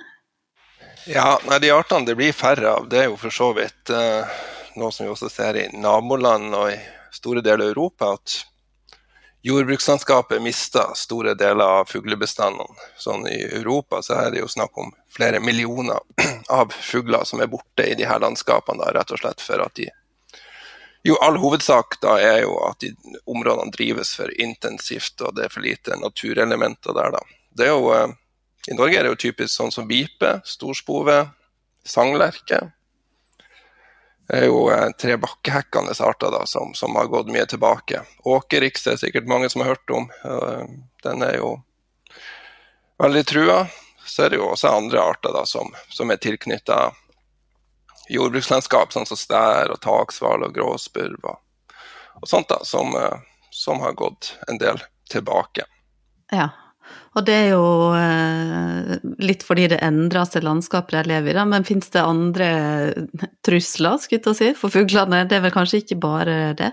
Ja, 1.09 1.39
nei, 1.49 1.59
De 1.59 1.73
artene 1.73 2.05
det 2.05 2.19
blir 2.19 2.37
færre 2.37 2.77
av, 2.77 2.89
det 2.93 2.99
er 3.01 3.07
jo 3.09 3.17
for 3.17 3.33
så 3.33 3.55
vidt 3.57 3.89
uh 3.89 4.59
noe 4.77 4.93
som 4.93 5.07
vi 5.07 5.13
også 5.13 5.31
ser 5.33 5.57
i 5.57 5.69
naboland 5.77 6.55
og 6.55 6.71
i 6.73 6.79
store 7.15 7.43
deler 7.43 7.65
av 7.65 7.73
Europa, 7.73 8.13
at 8.15 8.37
jordbrukslandskapet 9.43 10.43
mister 10.43 10.93
store 10.95 11.35
deler 11.35 11.81
av 11.81 11.89
fuglebestandene. 11.89 12.77
Sånn 13.01 13.27
I 13.29 13.39
Europa 13.61 14.03
så 14.05 14.19
er 14.21 14.35
det 14.35 14.43
jo 14.43 14.51
snakk 14.51 14.77
om 14.79 14.93
flere 15.11 15.41
millioner 15.41 16.01
av 16.61 16.75
fugler 16.77 17.25
som 17.25 17.41
er 17.41 17.51
borte 17.51 17.87
i 17.89 17.97
de 17.97 18.07
her 18.09 18.21
landskapene, 18.21 18.83
da, 18.85 18.93
rett 18.99 19.15
og 19.15 19.23
slett 19.23 19.45
for 19.45 19.65
at 19.65 19.75
de 19.81 19.91
Jo, 21.03 21.15
all 21.25 21.39
hovedsak 21.41 21.95
da 22.03 22.19
er 22.21 22.43
jo 22.43 22.59
at 22.67 22.83
de 22.85 22.91
områdene 23.25 23.73
drives 23.73 24.11
for 24.19 24.29
intensivt, 24.37 25.15
og 25.25 25.33
det 25.33 25.47
er 25.47 25.55
for 25.55 25.65
lite 25.65 25.97
naturelementer 25.97 26.93
der, 26.93 27.15
da. 27.15 27.23
Det 27.57 27.65
er 27.65 27.73
jo, 27.73 27.87
eh, 27.95 28.13
I 28.69 28.77
Norge 28.77 28.99
er 28.99 29.09
det 29.09 29.15
jo 29.15 29.23
typisk 29.23 29.55
sånn 29.55 29.73
som 29.73 29.89
vipe, 29.89 30.35
storspove, 30.45 31.23
sanglerke. 31.89 32.61
Det 34.31 34.39
er 34.39 34.45
jo 34.47 34.69
eh, 34.71 34.91
tre 34.95 35.17
bakkehekkende 35.19 35.95
arter 36.07 36.31
da, 36.31 36.45
som, 36.47 36.71
som, 36.75 36.95
har 36.95 37.09
gått 37.11 37.33
mye 37.35 37.47
tilbake. 37.51 38.05
Åkerriks 38.23 38.87
er 38.87 39.01
sikkert 39.01 39.27
mange 39.27 39.49
som 39.51 39.65
har 39.65 39.73
hørt 39.73 39.91
om. 39.91 40.07
Eh, 40.25 40.69
den 41.03 41.25
er 41.27 41.41
jo 41.41 41.49
veldig 43.03 43.25
trua. 43.27 43.65
Så 44.07 44.23
er 44.23 44.31
det 44.31 44.39
jo 44.39 44.53
også 44.53 44.71
andre 44.71 45.03
arter 45.03 45.35
da, 45.35 45.43
som, 45.51 45.75
som 45.91 46.15
er 46.15 46.23
tilknytta 46.23 46.93
jordbrukslandskap, 48.11 48.95
sånn 48.95 49.09
som 49.11 49.19
stær 49.19 49.75
og 49.75 49.83
taksval 49.83 50.47
og 50.47 50.55
gråspurv 50.55 51.27
og, 51.27 51.43
og, 52.21 52.31
sånt, 52.31 52.55
da, 52.55 52.63
som, 52.63 52.95
eh, 52.95 53.19
som, 53.51 53.83
har 53.83 53.99
gått 53.99 54.37
en 54.47 54.63
del 54.63 54.79
tilbake. 55.11 55.67
Ja, 56.31 56.53
og 57.19 57.25
det 57.27 57.35
er 57.35 57.49
jo 57.53 57.65
eh, 57.99 58.93
litt 59.23 59.43
fordi 59.47 59.67
det 59.73 59.81
endrer 59.83 60.29
seg 60.29 60.45
landskapet 60.47 60.95
de 60.95 61.11
lever 61.11 61.33
i, 61.33 61.39
da, 61.41 61.47
men 61.49 61.67
finnes 61.67 61.91
det 61.91 62.05
andre 62.05 62.51
trusler, 63.47 63.99
skulle 63.99 64.23
jeg 64.23 64.39
si, 64.39 64.51
for 64.59 64.73
fuglene? 64.75 65.25
Det 65.27 65.39
er 65.39 65.45
vel 65.47 65.55
kanskje 65.55 65.83
ikke 65.83 65.99
bare 66.03 66.39
det? 66.59 66.71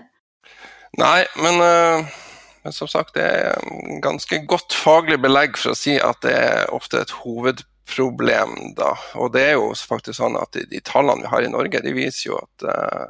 Nei, 0.98 1.22
men, 1.42 1.58
uh, 1.58 2.20
men 2.64 2.74
som 2.74 2.90
sagt, 2.90 3.16
det 3.18 3.26
er 3.26 3.98
ganske 4.04 4.40
godt 4.48 4.76
faglig 4.78 5.18
belegg 5.20 5.58
for 5.58 5.74
å 5.74 5.78
si 5.78 5.98
at 6.00 6.22
det 6.24 6.36
er 6.38 6.72
ofte 6.74 7.02
et 7.02 7.12
hovedproblem, 7.20 8.56
da. 8.78 8.94
Og 9.18 9.34
det 9.34 9.44
er 9.50 9.56
jo 9.58 9.72
faktisk 9.74 10.20
sånn 10.20 10.38
at 10.40 10.54
de, 10.56 10.64
de 10.70 10.80
tallene 10.86 11.26
vi 11.26 11.32
har 11.34 11.44
i 11.44 11.50
Norge, 11.52 11.82
de 11.84 11.96
viser 11.98 12.30
jo 12.30 12.38
at, 12.40 12.68
uh, 12.70 13.08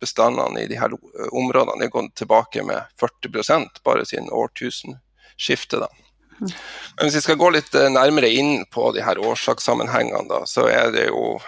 bestandene 0.00 0.62
i 0.62 0.68
de 0.70 0.78
her 0.78 0.94
områdene 1.34 1.86
er 1.86 1.92
gått 1.92 2.14
tilbake 2.18 2.62
med 2.66 2.86
40% 3.00 3.82
bare 3.86 4.06
siden 4.06 4.30
årtusenskiftet. 4.30 5.80
da. 5.82 5.90
Men 6.40 7.06
hvis 7.06 7.18
vi 7.18 7.24
skal 7.26 7.38
gå 7.40 7.50
litt 7.54 7.74
uh, 7.74 7.88
nærmere 7.92 8.30
inn 8.30 8.64
på 8.72 8.90
de 8.96 9.04
her 9.04 9.20
årsakssammenhengene, 9.20 10.42
så 10.50 10.68
er 10.70 10.92
det 10.94 11.08
jo 11.08 11.38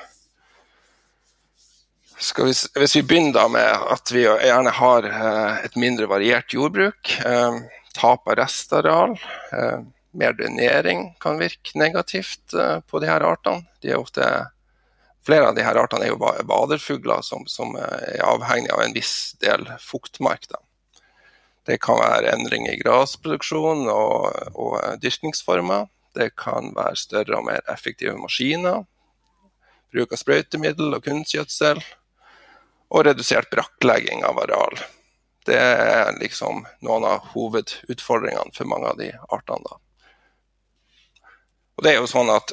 vi, 2.20 2.52
hvis 2.76 2.96
vi 2.98 3.06
begynner 3.06 3.48
med 3.48 3.86
at 3.94 4.12
vi 4.12 4.26
gjerne 4.26 4.74
har 4.76 5.06
uh, 5.08 5.62
et 5.64 5.78
mindre 5.80 6.10
variert 6.10 6.52
jordbruk, 6.52 7.14
tap 7.96 8.28
av 8.28 8.36
restareal 8.38 9.16
mer 10.10 10.32
drenering 10.32 11.14
kan 11.20 11.38
virke 11.38 11.78
negativt 11.78 12.54
eh, 12.54 12.80
på 12.80 12.98
de 12.98 13.06
her 13.06 13.20
artene. 13.20 13.62
De 13.80 13.94
ofte, 13.94 14.26
flere 15.26 15.48
av 15.48 15.54
de 15.54 15.64
her 15.64 15.78
artene 15.78 16.06
er 16.06 16.14
jo 16.14 16.18
baderfugler 16.48 17.22
som, 17.26 17.46
som, 17.46 17.76
eh, 17.76 18.16
er 18.16 18.26
avhengig 18.26 18.72
av 18.74 18.82
en 18.84 18.96
viss 18.96 19.36
del 19.42 19.68
fuktmark. 19.78 20.48
Da. 20.50 20.62
Det 21.68 21.80
kan 21.84 22.00
være 22.00 22.32
endring 22.32 22.66
i 22.70 22.78
grasproduksjon 22.80 23.86
og, 23.92 24.30
og 24.56 24.76
dyrkningsformer. 25.02 25.88
Det 26.16 26.32
kan 26.40 26.72
være 26.76 26.96
større 26.98 27.38
og 27.38 27.46
mer 27.46 27.60
effektive 27.70 28.16
maskiner. 28.18 28.86
Bruk 29.90 30.14
av 30.14 30.22
sprøytemiddel 30.22 30.96
og 30.96 31.04
kunstgjødsel. 31.06 31.82
Og 32.90 33.06
redusert 33.06 33.50
brakklegging 33.52 34.24
av 34.26 34.40
areal. 34.42 34.80
Det 35.46 35.56
er 35.56 36.10
liksom 36.18 36.64
noen 36.84 37.06
av 37.06 37.30
hovedutfordringene 37.34 38.54
for 38.56 38.68
mange 38.70 38.90
av 38.90 38.98
de 38.98 39.12
artene. 39.30 39.62
da. 39.68 39.78
Og 41.78 41.86
det 41.86 41.94
er 41.94 42.02
jo 42.02 42.10
sånn 42.10 42.28
at 42.32 42.52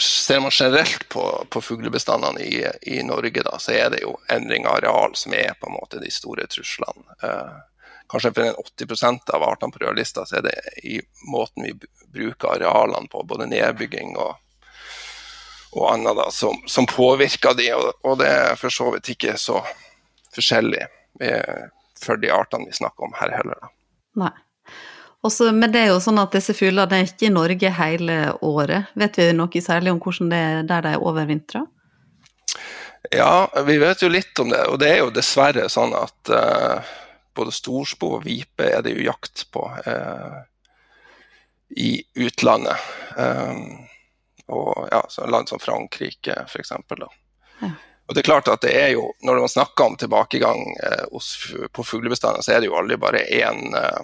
Ser 0.00 0.40
man 0.40 0.50
generelt 0.50 1.08
på, 1.08 1.46
på 1.50 1.60
fuglebestandene 1.60 2.40
i, 2.40 2.66
i, 2.82 3.02
Norge, 3.02 3.42
da, 3.42 3.58
så 3.58 3.72
er 3.72 3.90
det 3.92 4.02
jo 4.02 4.16
endring 4.32 4.66
av 4.66 4.78
areal 4.78 5.16
som 5.18 5.34
er 5.36 5.52
på 5.60 5.68
en 5.68 5.76
måte 5.76 6.00
de 6.00 6.10
store 6.12 6.46
truslene. 6.50 7.04
Eh, 7.22 7.58
kanskje 8.10 8.32
for 8.34 8.46
en 8.46 8.60
80% 8.80 9.30
av 9.36 9.44
artene 9.46 9.72
på 9.72 9.82
rødlista 9.84 10.24
så 10.26 10.40
er 10.40 10.46
det 10.48 10.54
i 10.82 11.00
måten 11.30 11.68
vi 11.68 11.74
bruker 12.12 12.54
arealene 12.56 13.10
på, 13.12 13.22
både 13.22 13.50
nedbygging 13.50 14.16
og, 14.18 14.38
og 15.76 15.84
annet, 15.92 16.16
da, 16.18 16.30
som, 16.34 16.62
som 16.66 16.88
påvirker 16.90 17.54
de, 17.58 17.70
og, 17.76 17.92
og, 18.02 18.18
det 18.22 18.30
er 18.30 18.56
for 18.60 18.74
så 18.74 18.90
vidt 18.94 19.12
ikke 19.14 19.36
så 19.38 19.60
forskjellig 20.34 20.86
eh, 21.22 21.66
for 22.00 22.20
de 22.20 22.32
artene 22.34 22.70
vi 22.70 22.78
snakker 22.80 23.06
om 23.06 23.18
her 23.20 23.36
heller. 23.36 23.60
Da. 23.60 23.74
Nei. 24.24 24.36
Også, 25.20 25.50
men 25.52 25.72
det 25.72 25.82
er 25.82 25.90
jo 25.90 25.98
sånn 26.00 26.20
at 26.22 26.32
disse 26.32 26.54
fuglene 26.56 26.96
er 26.96 27.10
ikke 27.10 27.28
i 27.28 27.34
Norge 27.34 27.70
hele 27.76 28.16
året. 28.46 28.88
Vet 28.96 29.18
vi 29.20 29.26
noe 29.36 29.60
særlig 29.60 29.92
om 29.92 30.00
hvordan 30.00 30.30
det 30.32 30.38
er 30.40 30.62
der 30.70 30.86
de 30.86 30.94
overvintrer? 30.96 31.66
Ja, 33.12 33.50
vi 33.66 33.76
vet 33.80 34.02
jo 34.02 34.08
litt 34.08 34.38
om 34.40 34.48
det. 34.52 34.62
Og 34.72 34.78
det 34.80 34.88
er 34.94 35.02
jo 35.02 35.12
dessverre 35.12 35.68
sånn 35.72 35.92
at 35.96 36.32
uh, 36.32 36.92
både 37.36 37.52
storspo 37.52 38.14
og 38.16 38.24
vipe 38.24 38.64
er 38.64 38.84
det 38.84 38.94
jo 38.94 39.04
jakt 39.10 39.44
på 39.52 39.66
uh, 39.68 40.40
i 41.76 41.98
utlandet. 42.20 42.88
Um, 43.16 43.88
og 44.50 44.88
ja, 44.90 45.02
så 45.08 45.28
land 45.30 45.52
som 45.52 45.60
Frankrike, 45.62 46.36
f.eks. 46.48 46.72
Ja. 47.60 47.70
Og 48.08 48.16
det 48.16 48.22
er 48.22 48.30
klart 48.30 48.48
at 48.50 48.64
det 48.64 48.72
er 48.74 48.88
jo, 48.96 49.12
Når 49.22 49.42
man 49.44 49.52
snakker 49.52 49.84
om 49.84 49.96
tilbakegang 50.00 50.64
uh, 50.80 51.68
på 51.72 51.84
fuglebestander, 51.84 52.40
så 52.40 52.56
er 52.56 52.64
det 52.64 52.72
jo 52.72 52.78
aldri 52.80 52.96
bare 53.00 53.26
én 53.28 53.76
uh, 53.76 54.00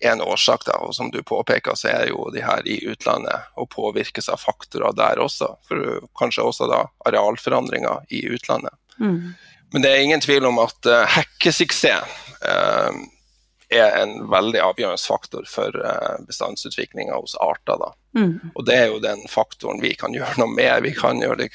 en 0.00 0.22
årsak. 0.22 0.64
Da, 0.66 0.78
og 0.80 0.94
som 0.96 1.10
du 1.10 1.22
påpeker, 1.26 1.76
så 1.78 1.90
er 1.92 2.10
jo 2.10 2.28
de 2.34 2.42
her 2.44 2.66
i 2.68 2.80
utlandet 2.88 3.52
og 3.60 3.70
påvirkes 3.74 4.30
av 4.32 4.40
faktorer 4.42 4.96
der 4.96 5.20
også. 5.22 5.52
For 5.68 6.00
kanskje 6.18 6.46
også 6.46 6.68
da 6.70 6.84
arealforandringer 7.08 8.08
i 8.08 8.24
utlandet. 8.32 8.74
Mm. 9.00 9.32
Men 9.72 9.82
det 9.84 9.90
er 9.90 10.04
ingen 10.04 10.20
tvil 10.20 10.48
om 10.48 10.58
at 10.62 10.90
uh, 10.90 11.06
hekkesuksess 11.06 12.20
uh, 12.42 12.92
er 13.70 13.96
en 14.00 14.16
veldig 14.30 14.58
avgjørende 14.66 14.98
faktor 14.98 15.46
for 15.48 15.76
uh, 15.78 16.16
bestandsutviklinga 16.26 17.14
hos 17.14 17.36
arter. 17.38 17.78
Da. 17.78 17.92
Mm. 18.18 18.50
Og 18.54 18.64
det 18.66 18.76
er 18.76 18.88
jo 18.90 19.02
den 19.04 19.22
faktoren 19.30 19.82
vi 19.84 19.94
kan 19.98 20.16
gjøre 20.16 20.40
noe 20.42 20.50
med. 20.50 20.82
Vi 20.88 20.94
kan 20.98 21.22
gjøre 21.22 21.44
det, 21.44 21.50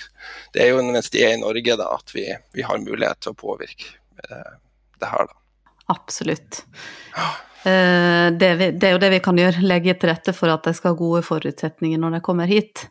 det 0.55 0.63
er 0.63 0.71
jo 0.71 0.85
mens 0.85 1.11
de 1.11 1.25
er 1.25 1.35
i 1.35 1.41
Norge 1.41 1.75
da, 1.81 1.89
at 1.97 2.15
vi, 2.15 2.29
vi 2.55 2.63
har 2.63 2.83
mulighet 2.83 3.25
til 3.25 3.35
å 3.35 3.41
påvirke 3.41 3.97
uh, 4.29 4.55
det 5.01 5.11
her. 5.11 5.27
Da. 5.27 5.41
Absolutt. 5.91 6.63
Eh, 7.65 8.27
det, 8.37 8.49
er 8.83 8.95
jo 8.95 9.01
det 9.01 9.11
vi 9.15 9.21
kan 9.25 9.37
gjøre, 9.39 9.65
legge 9.65 9.95
til 9.97 10.11
rette 10.11 10.33
for 10.37 10.53
at 10.53 10.65
de 10.67 10.73
skal 10.77 10.93
ha 10.93 10.99
gode 10.99 11.23
forutsetninger 11.25 12.01
når 12.01 12.17
de 12.17 12.25
kommer 12.25 12.49
hit. 12.49 12.87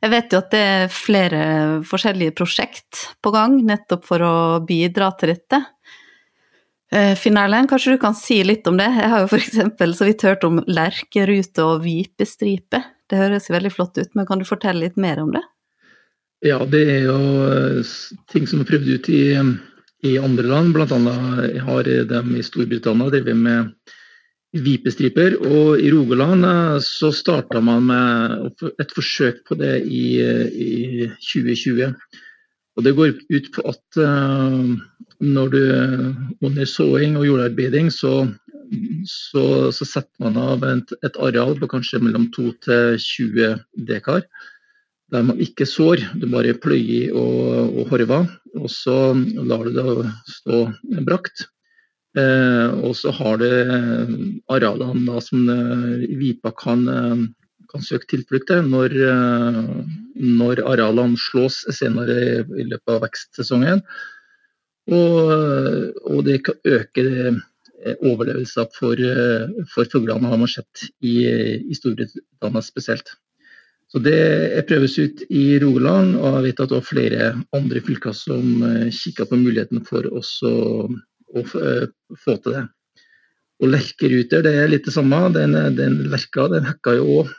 Jeg 0.00 0.12
vet 0.14 0.32
jo 0.32 0.40
at 0.40 0.52
det 0.52 0.60
er 0.64 0.92
flere 0.92 1.42
forskjellige 1.88 2.36
prosjekt 2.36 3.02
på 3.20 3.32
gang 3.34 3.58
nettopp 3.68 4.06
for 4.08 4.24
å 4.24 4.36
bidra 4.64 5.10
til 5.20 5.34
dette. 5.34 5.60
Eh, 6.90 7.12
Finn 7.20 7.38
Erlend, 7.38 7.68
kanskje 7.70 7.94
du 7.94 8.00
kan 8.02 8.16
si 8.18 8.40
litt 8.44 8.66
om 8.66 8.80
det? 8.80 8.88
Jeg 8.96 9.12
har 9.12 9.22
jo 9.22 9.28
f.eks. 9.30 9.98
så 9.98 10.08
vidt 10.08 10.24
hørt 10.26 10.46
om 10.48 10.62
lerkerute 10.66 11.66
og 11.66 11.84
vipestripe. 11.84 12.82
Det 13.10 13.18
høres 13.20 13.50
veldig 13.52 13.72
flott 13.74 14.00
ut, 14.00 14.12
men 14.18 14.26
kan 14.26 14.40
du 14.40 14.48
fortelle 14.48 14.88
litt 14.88 14.98
mer 15.00 15.20
om 15.22 15.32
det? 15.36 15.44
Ja, 16.48 16.58
det 16.64 16.80
er 16.88 17.02
jo 17.04 17.18
eh, 17.52 17.92
ting 18.32 18.48
som 18.48 18.62
er 18.62 18.68
prøvd 18.68 18.94
ut 18.96 19.10
i, 19.12 19.22
i 20.06 20.16
andre 20.18 20.46
land. 20.48 20.76
Annet 20.76 21.60
har 21.66 21.84
de 21.84 22.20
i 22.38 22.44
Storbritannia 22.44 23.10
drevet 23.12 23.36
med 23.36 23.72
vipestriper. 24.56 25.36
Og 25.46 25.80
i 25.80 25.90
Rogaland 25.92 26.46
eh, 26.46 26.78
så 26.84 27.12
starta 27.14 27.62
man 27.64 27.86
med 27.90 28.64
et 28.80 28.94
forsøk 28.96 29.44
på 29.48 29.58
det 29.60 29.80
i, 29.86 30.20
i 30.50 31.08
2020. 31.20 31.94
Og 32.78 32.86
det 32.86 32.94
går 32.96 33.16
ut 33.18 33.48
på 33.52 33.64
at 33.68 33.98
uh, 33.98 34.70
når 35.20 35.48
du 35.52 35.64
under 36.46 36.64
såing 36.64 37.16
og 37.18 37.26
jordarbeiding, 37.26 37.90
så, 37.92 38.30
så, 39.04 39.44
så 39.74 39.88
setter 39.88 40.22
man 40.22 40.38
av 40.40 40.64
et, 40.64 40.94
et, 41.02 41.18
areal 41.18 41.58
på 41.58 41.68
kanskje 41.74 42.00
mellom 42.00 42.30
2 42.32 42.46
til 42.64 42.96
20 43.04 43.58
dekar. 43.90 44.24
Der 45.10 45.24
man 45.26 45.40
ikke 45.42 45.66
sår, 45.66 46.04
du 46.22 46.28
bare 46.30 46.54
pløyer 46.54 47.14
og, 47.18 47.72
og 47.80 47.88
horver. 47.90 48.28
Og 48.58 48.70
så 48.70 49.14
lar 49.46 49.64
du 49.66 49.72
det 49.74 50.12
stå 50.30 50.66
brakt. 51.06 51.48
Eh, 52.18 52.70
og 52.82 52.96
så 52.98 53.12
har 53.14 53.38
du 53.38 53.46
eh, 53.46 54.14
arealene 54.50 55.04
da, 55.06 55.20
som 55.22 55.44
eh, 55.52 56.06
Vipa 56.18 56.50
kan, 56.58 56.82
kan 57.70 57.84
søke 57.86 58.08
tilflukt 58.10 58.48
til 58.50 58.66
når, 58.66 58.96
når, 60.18 60.64
arealene 60.72 61.20
slås 61.28 61.62
senere 61.70 62.42
i 62.42 62.66
løpet 62.66 62.96
av 62.96 63.04
vekstsesongen. 63.06 63.84
Og, 64.90 65.30
og 66.10 66.24
det 66.26 66.40
kan 66.48 66.58
øke 66.66 67.06
overlevelser 68.02 68.66
for, 68.74 68.98
for 69.70 69.90
fuglene, 69.92 70.28
har 70.28 70.40
man 70.40 70.50
sett 70.50 70.88
i, 70.98 71.22
i 71.62 71.78
Storbritannia 71.78 72.62
spesielt. 72.64 73.14
Så 73.90 73.98
Det 73.98 74.66
prøves 74.68 74.98
ut 75.02 75.22
i 75.34 75.58
Rogaland, 75.58 76.14
og 76.14 76.36
jeg 76.36 76.44
vet 76.44 76.60
at 76.62 76.70
det 76.70 76.76
er 76.78 76.86
flere 76.86 77.30
andre 77.58 77.80
fylker 77.82 78.14
som 78.14 78.62
kikker 78.94 79.26
på 79.26 79.38
muligheten 79.40 79.82
for 79.82 80.06
også 80.06 80.52
å 81.34 81.42
eh, 81.42 81.86
få 82.24 82.36
til 82.42 82.56
det. 82.56 82.64
Og 83.60 83.72
lerkeruter, 83.74 84.44
det 84.46 84.54
er 84.56 84.70
litt 84.72 84.86
det 84.88 84.94
samme. 84.94 85.20
Den, 85.34 85.56
den 85.76 86.00
lerka 86.12 86.48
den 86.52 86.68
hekka 86.68 86.96
jo 86.98 87.20
òg. 87.20 87.32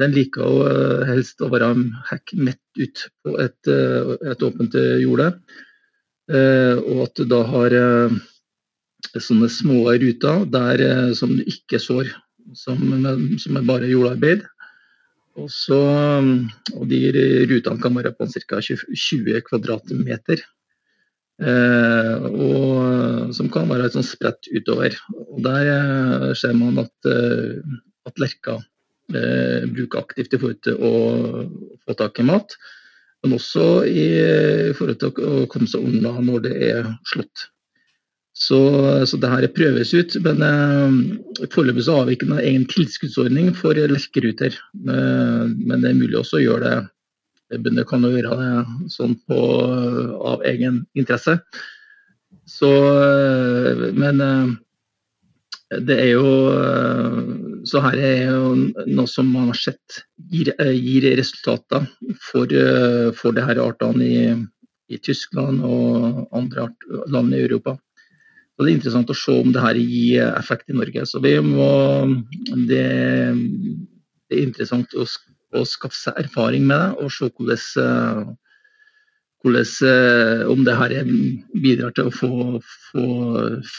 Den 0.00 0.12
liker 0.16 0.44
jo 0.44 0.64
eh, 0.68 1.04
helst 1.08 1.40
å 1.44 1.50
være 1.52 1.72
hekk 2.10 2.34
midt 2.48 2.80
ut 2.80 3.04
på 3.24 3.36
et, 3.44 3.58
eh, 3.70 4.14
et 4.32 4.46
åpent 4.46 4.80
jorde. 5.04 5.34
og 6.30 6.98
at 7.02 7.18
du 7.18 7.24
da 7.26 7.40
har 7.42 7.74
sånne 9.18 9.48
små 9.50 9.80
ruter 9.98 10.44
der, 10.46 10.82
som 11.18 11.32
du 11.34 11.42
ikke 11.42 11.80
sår, 11.82 12.12
som, 12.54 12.78
som 13.42 13.56
er 13.58 13.64
bare 13.66 13.88
jordarbeid. 13.90 14.44
Og, 15.38 15.50
så, 15.52 15.78
og 16.74 16.88
de 16.90 16.98
rutene 17.50 17.82
kan 17.82 17.94
være 17.96 18.12
på 18.16 18.26
ca. 18.32 18.58
20 18.62 19.44
kvadratmeter. 19.46 20.42
Eh, 21.40 22.24
og 22.28 23.30
som 23.36 23.48
kan 23.52 23.70
være 23.70 23.92
sånn 23.94 24.06
spredt 24.06 24.50
utover. 24.52 24.96
Og 25.30 25.38
Der 25.46 25.70
eh, 25.76 26.26
ser 26.36 26.56
man 26.58 26.82
at, 26.82 26.92
eh, 27.08 27.62
at 28.08 28.20
lerka 28.20 28.58
eh, 29.14 29.64
bruker 29.70 30.02
aktivt 30.02 30.34
i 30.34 30.42
forhold 30.42 30.60
til 30.66 30.82
å 30.84 30.92
få 31.86 31.96
tak 31.96 32.20
i 32.20 32.26
mat. 32.28 32.58
Men 33.24 33.36
også 33.36 33.84
i, 33.88 34.04
i 34.70 34.76
forhold 34.76 35.00
til 35.00 35.12
å, 35.12 35.32
å 35.44 35.48
komme 35.52 35.68
seg 35.70 35.84
unna 35.84 36.16
når 36.24 36.44
det 36.48 36.54
er 36.72 36.92
slått. 37.08 37.49
Så, 38.40 38.58
så 39.04 39.18
det 39.20 39.28
her 39.28 39.44
prøves 39.52 39.92
ut. 39.92 40.16
Men 40.24 40.44
eh, 40.46 41.48
foreløpig 41.52 41.84
har 41.90 42.06
vi 42.08 42.16
ikke 42.16 42.30
noen 42.30 42.44
egen 42.44 42.64
tilskuddsordning 42.70 43.52
for 43.58 43.76
lerkeruter. 43.76 44.56
Eh, 44.56 45.44
men 45.50 45.84
det 45.84 45.92
er 45.92 46.00
mulig 46.00 46.16
også 46.22 46.40
å 46.40 46.46
gjøre 46.46 46.64
det. 46.70 46.80
Bønder 47.58 47.84
kan 47.88 48.04
jo 48.06 48.12
gjøre 48.14 48.36
det 48.38 48.90
sånn 48.94 49.16
på, 49.28 49.38
av 50.30 50.44
egen 50.46 50.84
interesse. 50.98 51.40
Så, 52.50 52.70
eh, 52.98 53.90
men 53.94 54.20
eh, 54.20 55.80
det 55.86 55.96
er 56.02 56.08
jo 56.16 56.30
eh, 56.50 57.18
Så 57.68 57.82
her 57.84 57.98
er 58.02 58.32
jo 58.32 58.54
noe 58.88 59.10
som 59.10 59.28
man 59.30 59.50
har 59.52 59.58
sett 59.58 60.00
gir, 60.32 60.50
gir 60.74 61.04
resultater 61.18 61.84
for, 62.24 62.50
for 63.18 63.36
disse 63.36 63.56
artene 63.62 64.06
i, 64.06 64.22
i 64.90 64.98
Tyskland 64.98 65.60
og 65.66 66.24
andre 66.34 66.70
land 67.12 67.36
i 67.36 67.42
Europa. 67.44 67.76
Og 68.60 68.66
Det 68.66 68.74
er 68.74 68.76
interessant 68.76 69.08
å 69.08 69.16
se 69.16 69.32
om 69.40 69.54
det 69.54 69.62
her 69.64 69.78
gir 69.80 70.26
effekt 70.36 70.68
i 70.68 70.74
Norge. 70.76 71.06
Så 71.08 71.16
må, 71.40 71.70
det, 72.68 72.84
det 74.28 74.36
er 74.36 74.42
interessant 74.44 74.92
å, 74.92 75.06
å, 75.56 75.64
skaffe 75.64 75.96
seg 75.96 76.18
erfaring 76.20 76.66
med 76.68 76.76
det 76.76 76.90
og 77.00 77.14
se 77.14 77.30
hvordan, 77.30 78.36
hvordan 79.40 80.52
om 80.52 80.60
det 80.68 80.76
her 80.76 80.94
bidrar 81.64 81.96
til 81.96 82.10
å 82.10 82.12
få, 82.12 82.60
få, 82.90 83.06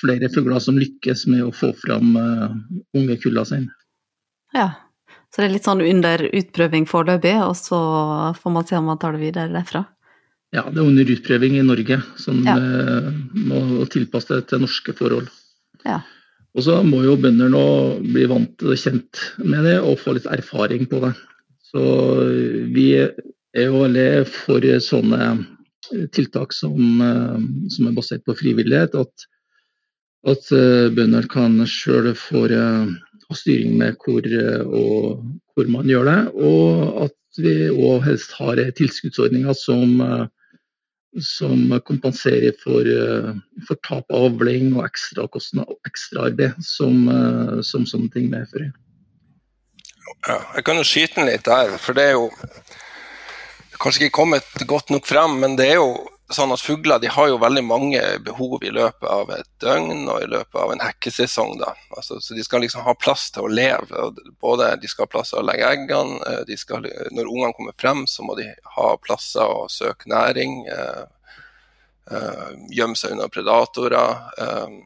flere 0.01 0.33
fugler 0.33 0.65
som 0.65 0.81
lykkes 0.81 1.27
med 1.29 1.45
å 1.45 1.53
få 1.53 1.75
fram 1.85 2.17
unge 2.17 3.21
kuller 3.21 3.45
sine. 3.45 3.69
Ja, 4.57 4.71
så 5.29 5.43
det 5.43 5.45
er 5.45 5.57
litt 5.59 5.69
sånn 5.69 5.85
under 5.85 6.25
utprøving 6.25 6.89
foreløpig, 6.89 7.37
og 7.45 7.53
så 7.55 7.77
får 8.41 8.57
man 8.57 8.65
se 8.65 8.81
om 8.81 8.89
man 8.89 8.97
tar 8.97 9.13
det 9.13 9.27
videre 9.29 9.53
derfra? 9.53 9.85
Ja, 10.51 10.65
det 10.67 10.81
er 10.81 10.87
under 10.87 11.11
utprøving 11.13 11.53
i 11.55 11.63
Norge, 11.63 12.01
som 12.19 12.41
ja. 12.43 12.57
Eh, 12.59 13.11
må 13.47 13.85
tilpasse 13.91 14.35
det 14.35 14.49
til 14.49 14.65
norske 14.65 14.93
forhold. 14.97 15.29
Ja. 15.87 16.01
Og 16.51 16.65
så 16.65 16.81
må 16.83 17.05
jo 17.05 17.15
bønder 17.15 17.47
nå 17.53 17.63
bli 18.03 18.25
vant 18.27 18.65
og 18.67 18.75
kjent 18.75 19.21
med 19.39 19.63
det 19.63 19.77
og 19.79 20.01
få 20.01 20.17
litt 20.17 20.27
erfaring 20.27 20.83
på 20.91 20.99
det. 21.05 21.13
Så 21.71 21.83
vi 22.75 22.89
er 22.99 23.63
jo 23.63 23.85
veldig 23.85 24.09
for 24.27 24.67
sånne 24.83 25.29
tiltak 26.11 26.51
som, 26.55 26.99
eh, 26.99 27.47
som 27.71 27.87
er 27.87 27.95
basert 27.95 28.27
på 28.27 28.35
frivillighet. 28.35 28.99
At, 28.99 29.25
at 30.27 30.51
eh, 30.51 30.91
bønder 30.91 31.31
kan 31.31 31.55
sjøl 31.63 32.11
få 32.19 32.43
ha 32.51 33.39
styring 33.39 33.79
med 33.79 33.95
hvor, 34.03 34.27
og, 34.67 35.23
hvor 35.55 35.71
man 35.71 35.87
gjør 35.87 36.11
det. 36.11 36.19
Og 36.35 37.07
at 37.07 37.39
vi 37.39 37.55
òg 37.71 38.03
helst 38.03 38.35
har 38.35 38.59
tilskuddsordninger 38.75 39.55
som 39.55 39.95
som 41.19 41.81
kompenserer 41.83 42.53
for, 42.63 42.87
eh, 42.87 43.33
for 43.67 43.79
tap 43.87 44.05
av 44.11 44.29
avling 44.29 44.75
og 44.77 44.85
ekstrakostnader 44.85 45.73
og 45.73 45.89
ekstraarbeid 45.89 46.63
som, 46.63 47.09
eh, 47.09 47.61
som 47.61 47.85
sånne 47.85 48.11
ting 48.13 48.29
medfører. 48.31 48.71
Ja, 50.27 50.39
jeg 50.55 50.63
kan 50.63 50.77
jo 50.77 50.83
skyte 50.83 51.15
den 51.15 51.25
litt 51.27 51.43
der, 51.43 51.77
for 51.77 51.93
det 51.93 52.03
er 52.03 52.11
jo 52.11 52.29
kanskje 53.81 54.05
ikke 54.05 54.19
kommet 54.21 54.67
godt 54.67 54.89
nok 54.93 55.05
frem, 55.05 55.39
men 55.39 55.55
det 55.55 55.71
er 55.71 55.79
jo 55.81 56.07
sånn 56.35 56.53
at 56.53 56.63
fugler 56.63 56.99
de 57.01 57.09
har 57.11 57.29
jo 57.29 57.39
veldig 57.41 57.63
mange 57.65 58.01
behov 58.25 58.63
i 58.65 58.71
løpet 58.73 59.07
av 59.09 59.31
et 59.35 59.47
døgn 59.63 60.07
og 60.11 60.23
i 60.23 60.29
løpet 60.31 60.59
av 60.61 60.73
en 60.73 60.83
hekkesesong. 60.83 61.57
da. 61.61 61.73
Altså, 61.97 62.19
så 62.19 62.35
De 62.37 62.43
skal 62.43 62.63
liksom 62.65 62.83
ha 62.85 62.95
plass 62.95 63.29
til 63.31 63.47
å 63.47 63.51
leve. 63.51 64.11
Både 64.41 64.75
De 64.81 64.89
skal 64.91 65.07
ha 65.07 65.13
plass 65.13 65.33
til 65.33 65.41
å 65.41 65.45
legge 65.47 65.69
eggene, 65.69 66.43
de 66.47 66.57
skal, 66.57 66.87
når 67.11 67.29
ungene 67.29 67.53
kommer 67.57 67.77
frem, 67.79 68.05
så 68.07 68.25
må 68.27 68.35
de 68.39 68.49
ha 68.75 68.89
plasser 69.03 69.45
å 69.45 69.67
søke 69.69 70.09
næring. 70.11 70.65
Eh, 70.67 71.03
eh, 72.11 72.47
gjemme 72.75 72.99
seg 72.99 73.15
unna 73.15 73.29
predatorer. 73.31 74.21
Eh, 74.37 74.77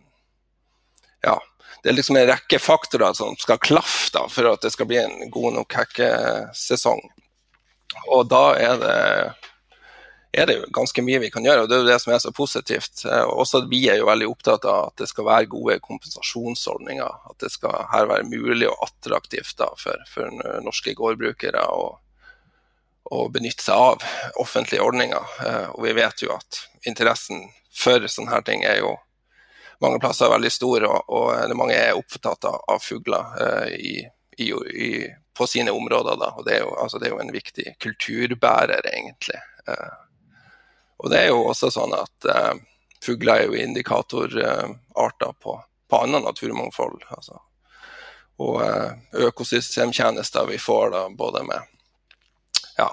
ja, 1.26 1.40
det 1.84 1.92
er 1.92 1.98
liksom 2.00 2.18
en 2.18 2.30
rekke 2.30 2.60
faktorer 2.60 3.14
som 3.14 3.36
skal 3.38 3.62
klaffe 3.62 4.14
da, 4.14 4.26
for 4.30 4.54
at 4.54 4.64
det 4.66 4.72
skal 4.74 4.90
bli 4.90 5.02
en 5.02 5.30
god 5.34 5.60
nok 5.60 5.76
hekkesesong. 5.80 7.04
Og 8.12 8.28
da 8.30 8.46
er 8.60 8.80
det 8.82 9.00
er 10.38 10.50
det 10.50 10.56
jo 10.60 10.70
ganske 10.76 11.02
mye 11.06 11.20
vi 11.24 11.32
kan 11.34 11.46
gjøre, 11.46 11.64
og 11.64 11.70
det 11.70 11.78
er 11.78 11.84
jo 11.84 11.90
det 11.90 12.00
som 12.04 12.14
er 12.14 12.22
så 12.24 12.32
positivt. 12.36 13.06
Også 13.06 13.56
også 13.56 13.70
Vi 13.70 13.88
er 13.90 14.00
jo 14.00 14.08
veldig 14.10 14.28
opptatt 14.28 14.66
av 14.66 14.90
at 14.90 14.98
det 14.98 15.08
skal 15.10 15.26
være 15.26 15.52
gode 15.52 15.80
kompensasjonsordninger. 15.80 17.30
At 17.30 17.40
det 17.40 17.52
skal 17.52 17.86
her 17.92 18.08
være 18.10 18.28
mulig 18.28 18.70
og 18.70 18.88
attraktivt 18.88 19.58
da, 19.58 19.70
for, 19.78 20.02
for, 20.12 20.32
norske 20.64 20.94
gårdbrukere 20.96 21.64
å, 21.72 21.98
å, 23.12 23.28
benytte 23.30 23.64
seg 23.64 23.76
av 23.76 24.06
offentlige 24.42 24.84
ordninger. 24.84 25.36
Eh, 25.46 25.68
og 25.76 25.84
vi 25.86 25.96
vet 25.96 26.26
jo 26.26 26.34
at 26.36 26.66
interessen 26.86 27.48
for 27.76 28.08
sånne 28.08 28.32
her 28.32 28.46
ting 28.46 28.64
er 28.64 28.82
jo 28.82 28.96
mange 29.84 30.00
plasser 30.00 30.32
veldig 30.32 30.52
stor, 30.52 30.86
og, 30.88 31.10
og 31.12 31.58
mange 31.60 31.76
er 31.76 31.98
opptatt 32.00 32.48
av, 32.48 32.62
av 32.72 32.80
fugler 32.80 33.34
uh, 33.36 33.68
i, 33.76 34.06
i, 34.40 34.48
i, 34.72 34.92
på 35.36 35.48
sine 35.52 35.74
områder. 35.76 36.16
Da. 36.22 36.32
Og 36.40 36.48
det 36.48 36.56
er, 36.56 36.64
jo, 36.64 36.72
altså, 36.80 37.02
det 37.02 37.10
er 37.10 37.16
jo 37.18 37.20
en 37.20 37.36
viktig 37.36 37.76
kulturbærer, 37.84 38.88
egentlig. 38.94 39.42
Og 41.06 41.12
det 41.12 41.20
er 41.22 41.28
jo 41.30 41.44
også 41.46 41.70
sånn 41.70 41.92
at 41.94 42.26
eh, 42.34 42.54
fugler 43.06 43.44
er 43.44 43.44
jo 43.46 43.60
indikatorarter 43.62 45.34
på, 45.38 45.52
på 45.86 45.98
annet 46.02 46.24
naturmangfold. 46.26 47.04
Altså. 47.14 47.38
Og 48.42 48.64
eh, 48.66 48.96
økosystemtjenester 49.28 50.48
vi 50.50 50.58
får 50.58 50.90
da 50.96 51.02
både 51.14 51.44
med 51.46 51.68
ja, 52.80 52.88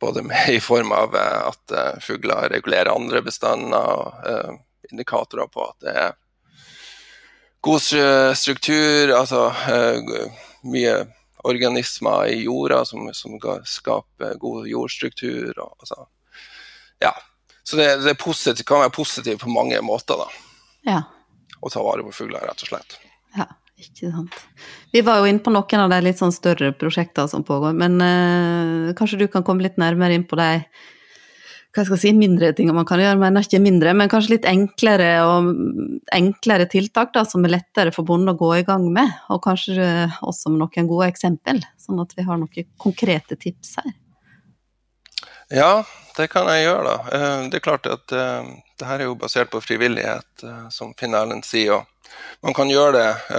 både 0.00 0.22
med, 0.30 0.48
i 0.48 0.62
form 0.64 0.94
av 0.96 1.12
eh, 1.16 1.36
at 1.50 1.74
uh, 1.76 2.00
fugler 2.00 2.48
regulerer 2.54 2.88
andre 2.94 3.20
bestander, 3.22 3.76
og 3.76 4.24
uh, 4.24 4.56
indikatorer 4.88 5.50
på 5.52 5.66
at 5.66 5.84
det 5.84 5.94
er 6.06 6.16
god 7.60 7.84
struktur, 8.40 9.12
altså 9.12 9.42
mye 10.64 10.94
organismer 11.44 12.32
i 12.32 12.38
jorda 12.46 12.80
som, 12.88 13.10
som 13.12 13.36
skaper 13.68 14.40
god 14.40 14.64
jordstruktur. 14.72 15.52
Og, 15.58 15.76
altså, 15.84 16.06
ja. 17.04 17.14
Så 17.62 17.78
det, 17.78 17.88
det 18.04 18.16
positivt, 18.20 18.66
kan 18.68 18.82
være 18.84 18.94
positivt 18.94 19.42
på 19.44 19.52
mange 19.52 19.80
måter, 19.84 20.20
da. 20.20 20.28
Ja. 20.88 21.00
Å 21.60 21.72
ta 21.72 21.82
vare 21.84 22.04
på 22.06 22.14
fugler, 22.16 22.44
rett 22.48 22.64
og 22.64 22.72
slett. 22.72 22.96
Ja, 23.36 23.46
ikke 23.78 24.12
sant. 24.14 24.38
Vi 24.94 25.02
var 25.06 25.20
jo 25.20 25.28
inne 25.30 25.44
på 25.44 25.52
noen 25.54 25.84
av 25.84 25.92
de 25.92 26.00
litt 26.06 26.20
sånn 26.20 26.34
større 26.34 26.72
prosjektene 26.76 27.30
som 27.30 27.44
pågår, 27.46 27.76
men 27.76 28.00
uh, 28.00 28.94
kanskje 28.98 29.20
du 29.20 29.28
kan 29.32 29.46
komme 29.46 29.66
litt 29.66 29.78
nærmere 29.80 30.16
inn 30.16 30.26
på 30.28 30.40
de 30.40 30.54
hva 31.70 31.84
skal 31.84 31.94
jeg 31.94 32.02
si, 32.02 32.10
mindre 32.18 32.48
ting 32.58 32.66
man 32.74 32.86
kan 32.88 32.98
gjøre, 32.98 33.18
men 33.20 33.38
ikke 33.38 33.60
mindre, 33.62 33.92
men 33.94 34.10
kanskje 34.10 34.32
litt 34.32 34.46
enklere, 34.50 35.12
enklere 36.16 36.66
tiltak 36.66 37.12
da, 37.14 37.22
som 37.22 37.46
er 37.46 37.54
lettere 37.54 37.92
for 37.94 38.08
bonden 38.08 38.32
å 38.32 38.38
gå 38.38 38.48
i 38.56 38.64
gang 38.66 38.88
med. 38.90 39.12
Og 39.30 39.38
kanskje 39.44 40.08
også 40.26 40.50
med 40.50 40.64
noen 40.64 40.88
gode 40.90 41.06
eksempel, 41.12 41.62
sånn 41.78 42.02
at 42.02 42.16
vi 42.18 42.26
har 42.26 42.40
noen 42.40 42.66
konkrete 42.74 43.38
tips 43.38 43.76
her. 43.78 43.92
Ja, 45.50 45.84
det 46.16 46.28
kan 46.30 46.46
jeg 46.46 46.62
gjøre, 46.62 46.82
da. 46.86 46.96
Eh, 47.16 47.40
det 47.50 47.58
er 47.58 47.64
klart 47.64 47.86
at 47.90 48.12
uh, 48.14 48.46
det 48.78 48.86
her 48.86 49.02
er 49.02 49.08
jo 49.08 49.16
basert 49.18 49.50
på 49.50 49.62
frivillighet, 49.64 50.44
uh, 50.46 50.68
som 50.70 50.92
Finn 50.98 51.16
Erlend 51.18 51.46
sier. 51.46 51.82
Man 52.44 52.54
kan 52.54 52.70
gjøre 52.70 52.92
det, 52.96 53.38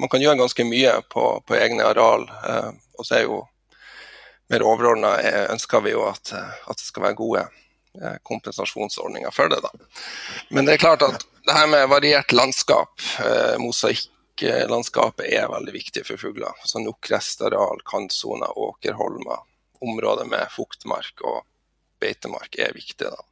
man 0.00 0.08
kan 0.08 0.22
gjøre 0.22 0.38
ganske 0.38 0.64
mye 0.64 0.92
på, 1.12 1.24
på 1.46 1.56
egne 1.56 1.84
areal. 1.84 2.22
og 2.96 3.04
så 3.04 3.18
er 3.18 3.24
jo 3.26 3.40
mer 4.48 4.62
overordna 4.64 5.10
ønsker 5.52 5.82
vi 5.84 5.92
jo 5.92 6.06
at, 6.08 6.32
at, 6.32 6.78
det 6.78 6.86
skal 6.86 7.04
være 7.04 7.18
gode 7.18 7.42
kompensasjonsordninger 8.24 9.34
for 9.34 9.52
det. 9.52 9.58
da. 9.60 9.68
Men 10.48 10.64
det 10.64 10.76
er 10.76 10.84
klart 10.84 11.04
at 11.04 11.26
det 11.44 11.58
her 11.58 11.68
med 11.68 11.90
variert 11.92 12.32
landskap, 12.32 13.04
mosaikklandskapet, 13.60 15.28
er 15.28 15.52
veldig 15.52 15.76
viktig 15.76 16.06
for 16.08 16.22
fugler. 16.22 16.56
Så 16.64 16.80
nok 16.80 17.10
restareal, 17.12 17.84
kantsoner, 17.90 18.56
åkerholmer, 18.56 19.44
områder 19.80 20.28
med 20.28 20.52
fuktmark 20.54 21.22
og 21.24 21.44
beitemark 22.00 22.58
er 22.58 22.74
viktig. 22.76 23.08
Da. 23.08 23.22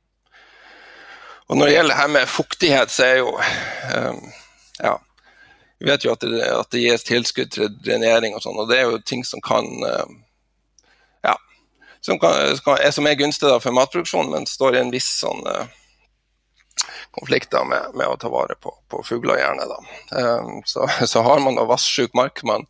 Og 1.48 1.56
Når 1.56 1.66
det 1.66 1.74
gjelder 1.74 1.94
her 1.94 2.06
med 2.06 2.28
fuktighet, 2.28 2.90
så 2.90 3.04
er 3.04 3.16
jo 3.20 3.32
um, 3.36 4.20
ja, 4.80 4.94
Vi 5.78 5.90
vet 5.90 6.04
jo 6.04 6.12
at 6.12 6.20
det, 6.20 6.40
at 6.42 6.70
det, 6.72 6.84
gis 6.86 7.04
tilskudd 7.04 7.50
til 7.52 7.72
drenering 7.84 8.36
og 8.36 8.44
sånn, 8.44 8.58
og 8.58 8.70
det 8.70 8.78
er 8.80 8.88
jo 8.88 9.02
ting 9.04 9.24
som 9.26 9.42
kan 9.44 9.66
um, 9.84 10.20
ja, 11.24 11.34
som, 12.00 12.18
kan, 12.18 12.56
som, 12.56 13.06
er, 13.06 13.18
gunstig 13.20 13.50
for 13.60 13.76
matproduksjonen, 13.76 14.32
men 14.32 14.48
står 14.48 14.78
i 14.78 14.84
en 14.84 14.94
viss 14.94 15.10
sånn 15.20 15.44
uh, 15.44 15.66
konflikter 17.10 17.64
med, 17.64 17.94
med, 17.94 18.06
å 18.06 18.16
ta 18.16 18.28
vare 18.28 18.56
på, 18.60 18.72
på 18.90 19.02
fugler, 19.06 19.38
gjerne. 19.38 19.66
da. 19.70 19.78
Um, 20.18 20.60
så, 20.64 20.88
så, 21.06 21.22
har 21.22 21.40
man 21.44 21.56
noe 21.58 21.68
vassjuk 21.70 22.14
mark 22.14 22.42
man, 22.46 22.66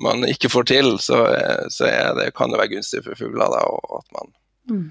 man, 0.00 0.26
ikke 0.28 0.50
får 0.52 0.68
til, 0.72 0.96
så, 1.02 1.24
så 1.72 1.90
det, 2.18 2.32
kan 2.36 2.52
det 2.52 2.60
være 2.60 2.74
gunstig 2.76 3.04
for 3.06 3.18
fugler 3.18 3.52
da, 3.52 3.62
at 3.98 4.18
man 4.18 4.34
mm. 4.70 4.88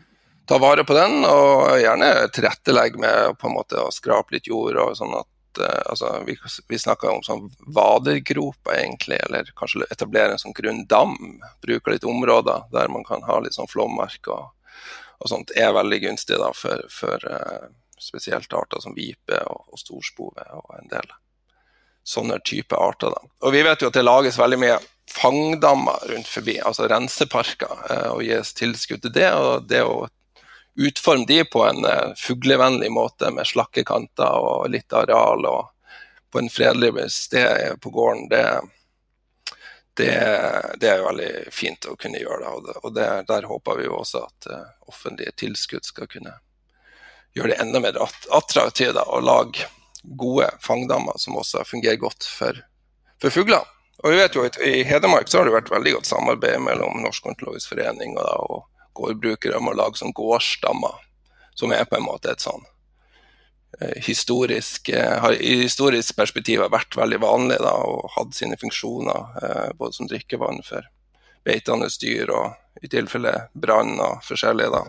tar 0.50 0.64
vare 0.64 0.86
på 0.88 0.98
den, 0.98 1.22
og 1.28 1.82
gjerne 1.82 2.14
tilrettelegger 2.36 3.02
med 3.02 3.38
på 3.42 3.50
en 3.50 3.60
måte 3.60 3.82
å 3.82 3.94
skrape 3.94 4.38
litt 4.38 4.50
jord. 4.52 4.78
og 4.78 4.96
sånn 5.00 5.18
at 5.18 5.64
uh, 5.64 5.82
altså, 5.92 6.14
Vi, 6.28 6.38
vi 6.70 6.80
snakker 6.80 7.12
om 7.12 7.26
sånn 7.26 7.50
vadergroper, 7.74 8.78
egentlig, 8.78 9.20
eller 9.28 9.52
kanskje 9.58 9.90
etablere 9.90 10.38
en 10.38 10.46
sånn 10.46 10.58
grunn 10.58 10.86
dam. 10.90 11.18
Bruke 11.66 11.96
litt 11.96 12.08
områder 12.08 12.68
der 12.74 12.92
man 12.94 13.08
kan 13.08 13.26
ha 13.28 13.42
litt 13.42 13.58
sånn 13.58 13.72
flommark 13.72 14.30
og, 14.32 14.50
og 15.22 15.30
sånt, 15.30 15.54
er 15.58 15.74
veldig 15.76 16.04
gunstig 16.06 16.40
da, 16.42 16.50
for, 16.58 16.86
for 16.94 17.30
uh, 17.30 17.70
spesielt 18.02 18.54
arter 18.58 18.82
som 18.84 18.96
vipe 18.98 19.38
og, 19.48 19.68
og 19.72 19.82
storspove 19.82 20.48
og 20.58 20.80
en 20.80 20.90
del 20.92 21.12
sånne 22.04 22.40
type 22.46 22.76
arter. 22.76 23.14
Da. 23.14 23.30
Og 23.46 23.54
vi 23.54 23.62
vet 23.66 23.84
jo 23.84 23.92
at 23.92 23.98
det 23.98 24.06
lages 24.06 24.40
veldig 24.40 24.60
mye 24.62 24.80
fangdammer 25.12 26.08
rundt 26.10 26.28
forbi, 26.28 26.58
altså 26.64 26.88
renseparker, 26.90 27.86
eh, 27.90 28.10
og 28.14 28.24
gis 28.26 28.54
tilskudd 28.58 29.04
til 29.06 29.14
det. 29.16 29.30
Og 29.38 29.68
det 29.70 29.84
å 29.86 30.08
utforme 30.82 31.28
de 31.28 31.44
på 31.46 31.64
en 31.68 31.86
eh, 31.86 32.14
fuglevennlig 32.18 32.92
måte 32.94 33.32
med 33.36 33.50
slakke 33.50 33.86
kanter 33.88 34.40
og 34.40 34.70
litt 34.74 34.94
areal 34.94 35.46
og 35.50 35.98
på 36.32 36.40
en 36.40 36.50
fredelig 36.50 37.10
sted 37.12 37.76
på 37.84 37.92
gården, 37.92 38.30
det, 38.32 38.46
det, 40.00 40.14
det 40.80 40.88
er 40.88 41.04
veldig 41.04 41.32
fint 41.52 41.90
å 41.92 41.98
kunne 42.00 42.22
gjøre. 42.22 42.46
det, 42.46 42.54
Og, 42.54 42.64
det, 42.68 42.76
og 42.82 42.94
det, 42.96 43.10
der 43.28 43.50
håper 43.50 43.82
vi 43.82 43.90
jo 43.90 43.98
også 44.00 44.22
at 44.30 44.48
uh, 44.48 44.70
offentlige 44.88 45.36
tilskudd 45.44 45.84
skal 45.84 46.08
kunne 46.08 46.38
gjøre 47.36 47.54
det 47.54 47.62
enda 47.64 47.82
mer 47.84 48.00
attraktivt 48.02 49.00
å 49.02 49.22
lage 49.24 49.68
gode 50.04 50.50
fangdammer 50.64 51.20
som 51.22 51.38
også 51.38 51.64
fungerer 51.68 52.00
godt 52.02 52.26
for, 52.28 52.58
for 53.22 53.34
fugler. 53.34 53.64
Og 54.02 54.14
vi 54.14 54.18
vet 54.18 54.36
jo 54.36 54.44
at 54.48 54.58
I 54.66 54.82
Hedmark 54.88 55.30
har 55.30 55.46
det 55.46 55.54
vært 55.54 55.72
veldig 55.72 55.96
godt 56.00 56.10
samarbeid 56.10 56.62
mellom 56.66 57.04
Norsk 57.04 57.26
Ornitologisk 57.30 57.76
forening 57.76 58.18
og, 58.18 58.46
og 58.50 58.98
gårdbrukere 58.98 59.60
om 59.60 59.70
å 59.70 59.78
lage 59.78 60.02
sånn 60.02 60.16
gårdsdammer, 60.18 60.98
som 61.56 61.74
er 61.76 61.86
på 61.86 62.00
en 62.00 62.08
måte 62.08 62.34
et 62.34 62.42
sånn 62.42 62.64
eh, 63.80 64.02
historisk, 64.02 64.90
eh, 64.90 65.20
har 65.22 65.38
i 65.38 65.60
historisk 65.62 66.18
perspektiv 66.18 66.64
har 66.66 66.74
vært 66.74 66.98
veldig 66.98 67.22
vanlig 67.22 67.60
da, 67.62 67.76
og 67.86 68.10
hatt 68.18 68.34
sine 68.36 68.58
funksjoner, 68.60 69.38
eh, 69.44 69.70
både 69.78 70.00
som 70.00 70.10
drikkevann 70.10 70.66
for 70.66 70.90
beitende 71.46 71.90
dyr 72.02 72.34
og 72.34 72.82
i 72.82 72.90
tilfelle 72.90 73.36
brann 73.54 74.00
og 74.02 74.26
forskjellig. 74.26 74.70
da. 74.74 74.84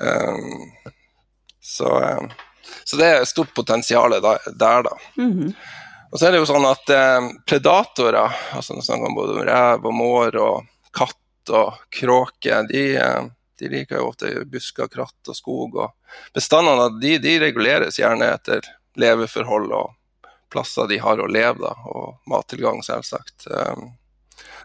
Um, 0.00 0.70
så, 1.60 2.02
eh, 2.02 2.20
så, 2.84 2.96
det 2.96 3.06
er 3.06 3.28
stort 3.28 3.54
potensial 3.54 4.16
der, 4.20 4.82
da. 4.82 4.96
Mm 5.16 5.32
-hmm. 5.32 5.54
Og 6.10 6.18
så 6.18 6.26
er 6.26 6.32
det 6.32 6.38
jo 6.38 6.46
sånn 6.46 6.66
at 6.66 6.90
eh, 6.90 7.28
predatorer, 7.46 8.38
altså 8.52 8.74
nå 8.74 8.82
snakker 8.82 9.06
om 9.06 9.14
både 9.14 9.44
rev 9.46 9.86
og 9.86 9.94
mår 9.94 10.36
og 10.42 10.66
katt 10.96 11.52
og 11.54 11.78
kråke, 11.90 12.62
de, 12.68 12.96
eh, 12.96 13.22
de, 13.58 13.68
liker 13.68 14.00
jo 14.00 14.08
ofte 14.08 14.32
busker, 14.44 14.88
kratt 14.90 15.30
og 15.30 15.36
skog. 15.36 15.76
og 15.76 16.34
Bestandene 16.34 17.00
de, 17.00 17.18
de 17.18 17.38
reguleres 17.38 17.98
gjerne 17.98 18.32
etter 18.34 18.66
leveforhold 18.98 19.70
og 19.72 19.94
plasser 20.50 20.88
de 20.90 20.98
har 20.98 21.22
å 21.22 21.30
leve, 21.30 21.62
da, 21.62 21.74
og 21.86 22.18
mattilgang, 22.26 22.82
selvsagt. 22.82 23.46
Um, 23.46 23.92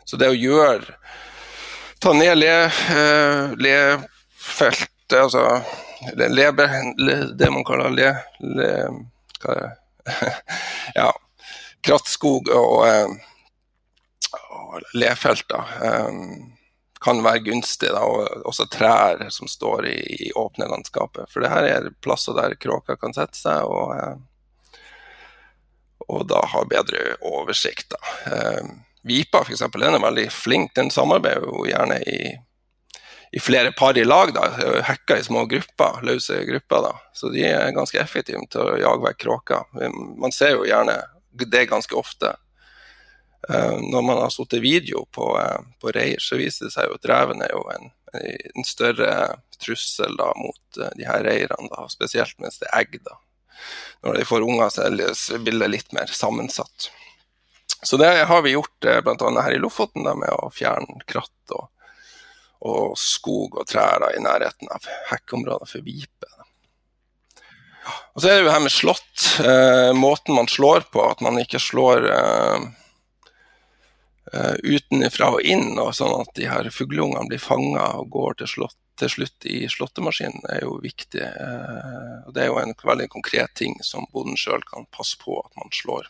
så 0.05 0.17
det 0.17 0.31
å 0.31 0.37
gjøre 0.37 0.97
Ta 2.03 2.11
ned 2.13 2.35
le, 2.37 2.49
uh, 2.67 3.53
lefelt, 3.57 5.13
altså 5.15 5.45
lebe, 6.13 6.67
le, 6.97 7.15
det 7.37 7.51
man 7.51 7.65
kaller 7.67 7.93
le, 7.93 8.11
le 8.39 8.71
hva 9.41 9.55
er 9.55 9.73
ja, 10.99 11.09
krattskog 11.81 12.49
og, 12.53 12.87
eh, 12.87 13.09
og 14.53 14.83
lefelter 14.93 15.71
um, 15.81 16.51
kan 17.01 17.23
være 17.25 17.43
gunstig. 17.47 17.89
Da, 17.93 18.03
og 18.05 18.45
også 18.45 18.67
trær 18.71 19.25
som 19.33 19.49
står 19.49 19.87
i, 19.89 19.97
i 20.27 20.31
åpne 20.37 20.69
landskapet. 20.69 21.29
For 21.33 21.41
det 21.41 21.51
her 21.53 21.69
er 21.69 21.91
plasser 22.05 22.37
der 22.37 22.57
kråker 22.61 22.99
kan 23.01 23.13
sette 23.17 23.39
seg, 23.39 23.65
og, 23.65 23.95
eh, 23.97 24.81
og 26.05 26.27
da 26.29 26.43
ha 26.53 26.65
bedre 26.69 27.15
oversikt. 27.25 27.93
Da. 27.95 28.01
Vipa 29.05 29.41
f.eks. 29.41 29.61
er 29.65 30.01
veldig 30.01 30.29
flink, 30.33 30.73
den 30.77 30.91
samarbeider 30.93 31.45
jo 31.49 31.65
gjerne 31.69 31.97
i 32.05 32.19
i 33.35 33.39
flere 33.39 33.71
par 33.71 33.97
i 33.97 34.03
lag, 34.05 34.33
da, 34.33 34.45
hacka 34.83 35.17
i 35.17 35.23
små 35.23 35.41
grupper, 35.45 35.99
løse 36.07 36.37
grupper. 36.45 36.81
da. 36.81 36.91
Så 37.13 37.29
de 37.29 37.41
er 37.43 37.73
ganske 37.75 37.99
effektive 37.99 38.39
til 38.47 38.61
å 38.63 38.77
jage 38.79 39.03
vekk 39.03 39.19
kråker. 39.25 39.65
Man 39.91 40.31
ser 40.31 40.53
jo 40.55 40.63
gjerne 40.63 40.95
det 41.43 41.65
ganske 41.67 41.97
ofte. 41.99 42.31
Uh, 43.49 43.75
når 43.91 44.07
man 44.07 44.21
har 44.23 44.31
satt 44.31 44.55
video 44.63 45.03
på, 45.11 45.27
uh, 45.35 45.59
på, 45.83 45.91
reir, 45.91 46.23
så 46.23 46.39
viser 46.39 46.69
det 46.69 46.77
seg 46.77 46.87
jo 46.87 46.95
at 46.95 47.09
reven 47.11 47.43
er 47.43 47.51
jo 47.51 47.65
en, 47.75 47.91
en 48.15 48.65
større 48.65 49.11
trussel 49.59 50.15
da, 50.15 50.31
mot 50.39 50.79
uh, 50.79 50.87
de 50.95 51.03
her 51.03 51.27
reirene, 51.27 51.67
da, 51.75 51.89
spesielt 51.91 52.39
mens 52.39 52.63
det 52.63 52.71
er 52.71 52.85
egg. 52.85 53.01
da. 53.03 53.19
Når 54.07 54.21
de 54.21 54.29
får 54.31 54.47
unger, 54.47 54.71
så 54.71 54.87
er 54.87 55.43
bildet 55.43 55.75
litt 55.75 55.91
mer 55.91 56.07
sammensatt. 56.07 56.87
Så 57.83 57.99
det 57.99 58.15
har 58.31 58.47
vi 58.47 58.55
gjort 58.55 58.93
bl.a. 59.03 59.29
her 59.43 59.59
i 59.59 59.59
Lofoten 59.59 60.07
da, 60.07 60.15
med 60.15 60.31
å 60.39 60.47
fjerne 60.55 61.03
kratt 61.03 61.59
og 61.59 61.67
og 62.61 62.95
skog 62.99 63.59
og 63.59 63.67
trær 63.69 64.05
i 64.11 64.21
nærheten 64.23 64.71
av 64.71 64.87
hekkeområder 65.11 65.69
for 65.69 65.85
vipe. 65.85 66.31
Og 68.15 68.21
Så 68.21 68.29
er 68.29 68.39
det 68.39 68.47
jo 68.47 68.53
her 68.53 68.63
med 68.63 68.73
slått. 68.73 69.25
Eh, 69.43 69.91
måten 69.93 70.35
man 70.35 70.47
slår 70.49 70.87
på, 70.91 71.03
at 71.05 71.21
man 71.21 71.37
ikke 71.41 71.61
slår 71.61 72.07
eh, 72.09 72.65
eh, 74.33 74.55
utenfra 74.63 75.33
og 75.35 75.45
inn, 75.45 75.75
og 75.77 75.93
sånn 75.97 76.15
at 76.21 76.33
de 76.39 76.49
her 76.49 76.69
fugleungene 76.73 77.29
blir 77.29 77.43
fanga 77.43 77.91
og 77.99 78.09
går 78.15 78.39
til, 78.41 78.51
slott, 78.55 78.77
til, 78.99 79.11
slutt 79.11 79.49
i 79.51 79.61
slåttemaskinen, 79.69 80.47
er 80.49 80.65
jo 80.65 80.79
viktig. 80.81 81.21
Eh, 81.21 82.17
og 82.25 82.33
Det 82.33 82.45
er 82.45 82.51
jo 82.51 82.59
en 82.63 82.75
veldig 82.81 83.09
konkret 83.13 83.53
ting 83.59 83.77
som 83.85 84.09
bonden 84.11 84.39
sjøl 84.39 84.65
kan 84.65 84.89
passe 84.95 85.19
på 85.21 85.37
at 85.43 85.53
man 85.59 85.73
slår. 85.75 86.09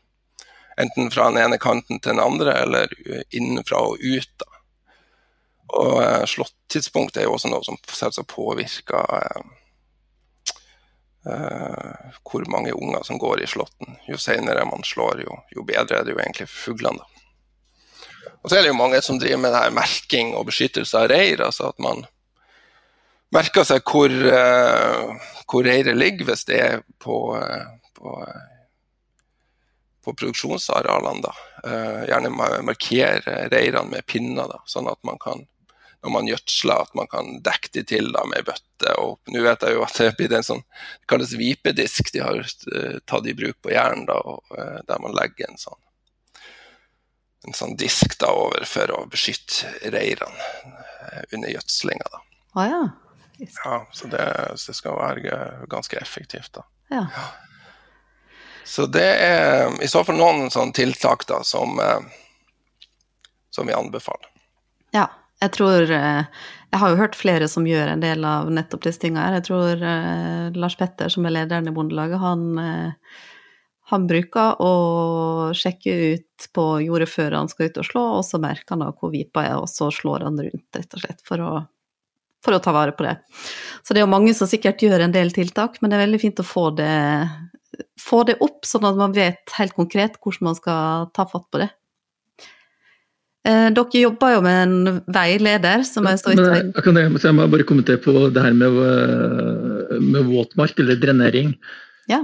Enten 0.80 1.12
fra 1.12 1.30
den 1.32 1.40
ene 1.40 1.60
kanten 1.60 2.00
til 2.00 2.14
den 2.14 2.24
andre, 2.24 2.54
eller 2.64 2.92
innenfra 3.32 3.80
og 3.92 4.00
ut. 4.04 4.32
da. 4.40 4.55
Og 5.74 6.04
eh, 6.04 6.24
slåttidspunkt 6.30 7.18
er 7.18 7.28
jo 7.28 7.36
også 7.36 7.50
noe 7.50 7.66
som 7.66 7.78
selvsagt 7.90 8.30
påvirker 8.32 9.16
eh, 9.18 9.46
eh, 11.32 12.10
hvor 12.22 12.46
mange 12.52 12.76
unger 12.76 13.06
som 13.08 13.20
går 13.22 13.44
i 13.44 13.50
slåtten. 13.50 13.98
Jo 14.10 14.20
senere 14.22 14.68
man 14.70 14.86
slår, 14.86 15.24
jo, 15.26 15.40
jo 15.56 15.66
bedre 15.66 16.00
er 16.02 16.08
det 16.08 16.14
jo 16.14 16.22
egentlig 16.22 16.50
for 16.52 16.72
fuglene. 16.72 17.02
da. 17.02 17.12
Og 18.44 18.50
så 18.50 18.58
er 18.58 18.66
det 18.66 18.74
jo 18.74 18.78
mange 18.78 19.02
som 19.02 19.18
driver 19.22 19.42
med 19.42 19.56
det 19.56 19.64
her 19.64 19.74
merking 19.74 20.36
og 20.38 20.52
beskyttelse 20.52 21.00
av 21.00 21.10
reir. 21.10 21.42
altså 21.42 21.72
at 21.72 21.82
man 21.82 22.06
merker 23.34 23.66
seg 23.66 23.82
hvor, 23.90 24.14
uh, 24.14 25.16
hvor 25.50 25.66
reiret 25.66 25.98
ligger, 25.98 26.28
hvis 26.30 26.46
det 26.46 26.60
er 26.62 26.84
på, 27.02 27.18
uh, 27.34 27.66
på, 27.98 28.14
på 30.06 30.14
produksjonsarealene. 30.14 31.26
da. 31.26 31.34
gjerne 32.06 32.30
markere 32.70 33.50
reirene 33.50 33.90
med 33.96 34.06
pinner, 34.06 34.46
da, 34.46 34.62
sånn 34.70 34.92
at 34.94 35.02
man 35.10 35.18
kan 35.18 35.42
når 36.06 36.12
man 36.14 36.28
gjødsler, 36.30 36.84
at 36.86 36.92
man 36.94 37.08
kan 37.10 37.40
dekke 37.42 37.72
de 37.74 37.82
til 37.90 38.12
da, 38.14 38.22
med 38.30 38.46
bøtte. 38.46 38.92
Og 39.02 39.32
nå 39.34 39.42
vet 39.42 39.64
jeg 39.66 39.74
jo 39.74 39.86
at 39.86 39.98
det 39.98 40.12
blir 40.20 40.36
en 40.38 40.46
sånn, 40.46 40.62
det 41.02 41.10
kalles 41.10 41.34
vipedisk 41.40 42.12
de 42.14 42.22
har 42.22 42.38
uh, 42.38 43.00
tatt 43.10 43.26
i 43.26 43.34
bruk 43.38 43.58
på 43.66 43.74
Jæren, 43.74 44.06
uh, 44.06 44.78
der 44.86 45.02
man 45.02 45.18
legger 45.18 45.50
en 45.50 45.58
sånn, 45.58 45.80
en 47.50 47.58
sånn 47.58 47.74
disk 47.82 48.14
da, 48.22 48.30
over 48.38 48.68
for 48.70 48.94
å 48.94 49.02
beskytte 49.10 49.74
reirene 49.96 50.46
uh, 50.70 51.26
under 51.32 51.56
gjødslinga. 51.56 52.22
Ah, 52.54 52.70
ja. 52.70 52.84
ja, 53.42 53.82
så 53.90 54.14
det, 54.14 54.30
så 54.62 54.70
det, 54.70 54.78
skal 54.78 55.02
være 55.02 55.42
ganske 55.74 55.98
effektivt. 55.98 56.54
da. 56.62 56.70
Ja. 56.94 57.04
ja. 57.18 57.28
Så 58.66 58.86
det 58.94 59.10
er 59.26 59.74
i 59.82 59.90
så 59.90 60.06
fall 60.06 60.22
noen 60.22 60.54
sånne 60.54 60.74
tiltak 60.74 61.26
da, 61.30 61.42
som, 61.46 61.82
som 63.54 63.66
vi 63.66 63.74
anbefaler. 63.74 64.30
Ja, 64.94 65.10
jeg 65.44 65.52
tror 65.56 65.92
eh, 65.92 66.24
Jeg 66.72 66.82
har 66.82 66.92
jo 66.92 67.00
hørt 67.00 67.18
flere 67.18 67.48
som 67.52 67.68
gjør 67.68 67.94
en 67.94 68.04
del 68.04 68.26
av 68.28 68.50
nettopp 68.52 68.86
disse 68.88 69.02
tinga 69.04 69.24
her. 69.24 69.38
Jeg 69.38 69.48
tror 69.48 69.80
uh, 69.80 70.52
Lars 70.60 70.76
Petter, 70.80 71.12
som 71.12 71.28
er 71.28 71.36
lederen 71.38 71.70
i 71.70 71.74
Bondelaget, 71.76 72.20
han, 72.20 72.42
uh, 72.60 73.22
han 73.92 74.08
bruker 74.10 74.60
å 74.60 74.74
sjekke 75.56 75.94
ut 76.16 76.50
på 76.56 76.66
jordet 76.84 77.08
før 77.08 77.38
han 77.38 77.52
skal 77.52 77.70
ut 77.70 77.80
og 77.80 77.88
slå, 77.88 78.04
og 78.18 78.26
så 78.28 78.42
merker 78.44 78.76
han 78.76 78.84
da 78.84 78.90
hvor 78.92 79.14
vipa 79.14 79.46
er, 79.46 79.56
og 79.62 79.72
så 79.72 79.88
slår 79.94 80.28
han 80.28 80.42
rundt, 80.42 80.68
rett 80.76 80.98
og 81.00 81.06
slett, 81.06 81.24
for 81.24 81.46
å, 81.46 81.54
for 82.44 82.58
å 82.58 82.62
ta 82.66 82.76
vare 82.76 82.96
på 82.98 83.08
det. 83.08 83.16
Så 83.86 83.96
det 83.96 84.02
er 84.02 84.08
jo 84.08 84.12
mange 84.12 84.36
som 84.36 84.52
sikkert 84.52 84.84
gjør 84.84 85.06
en 85.06 85.16
del 85.16 85.32
tiltak, 85.36 85.80
men 85.80 85.94
det 85.94 86.00
er 86.00 86.06
veldig 86.10 86.22
fint 86.26 86.44
å 86.44 86.48
få 86.50 86.66
det, 86.76 86.92
få 88.04 88.26
det 88.28 88.36
opp, 88.44 88.68
sånn 88.68 88.90
at 88.92 89.00
man 89.00 89.16
vet 89.16 89.56
helt 89.62 89.80
konkret 89.80 90.20
hvordan 90.20 90.52
man 90.52 90.60
skal 90.60 91.08
ta 91.16 91.30
fatt 91.32 91.48
på 91.54 91.64
det. 91.64 91.72
Eh, 93.46 93.68
dere 93.78 94.00
jobber 94.02 94.32
jo 94.34 94.42
med 94.42 94.62
en 94.64 95.02
veileder 95.14 95.84
som 95.86 96.08
er 96.10 96.18
så 96.18 96.34
Men, 96.34 96.72
kan 96.82 96.98
jeg, 96.98 97.12
jeg 97.22 97.38
må 97.38 97.46
bare 97.52 97.68
kommentere 97.68 98.02
på 98.02 98.14
det 98.34 98.42
her 98.42 98.56
med, 98.58 98.80
eh, 98.82 100.00
med 100.02 100.26
våtmark, 100.32 100.74
eller 100.82 100.98
drenering. 100.98 101.54
Ja. 102.10 102.24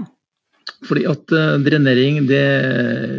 Fordi 0.86 1.06
at 1.10 1.34
uh, 1.34 1.60
drenering 1.62 2.24
det, 2.30 2.42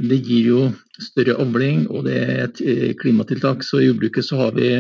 det, 0.03 0.19
gir 0.27 0.49
jo 0.49 0.63
større 0.99 1.37
avling, 1.43 1.85
og 1.91 2.09
det 2.09 2.17
er 2.19 2.43
et 2.49 2.63
eh, 2.67 2.91
klimatiltak. 2.99 3.63
Så 3.63 3.79
i 3.79 3.87
jordbruket 3.87 4.27
så, 4.27 4.41
har 4.41 4.59
vi, 4.59 4.73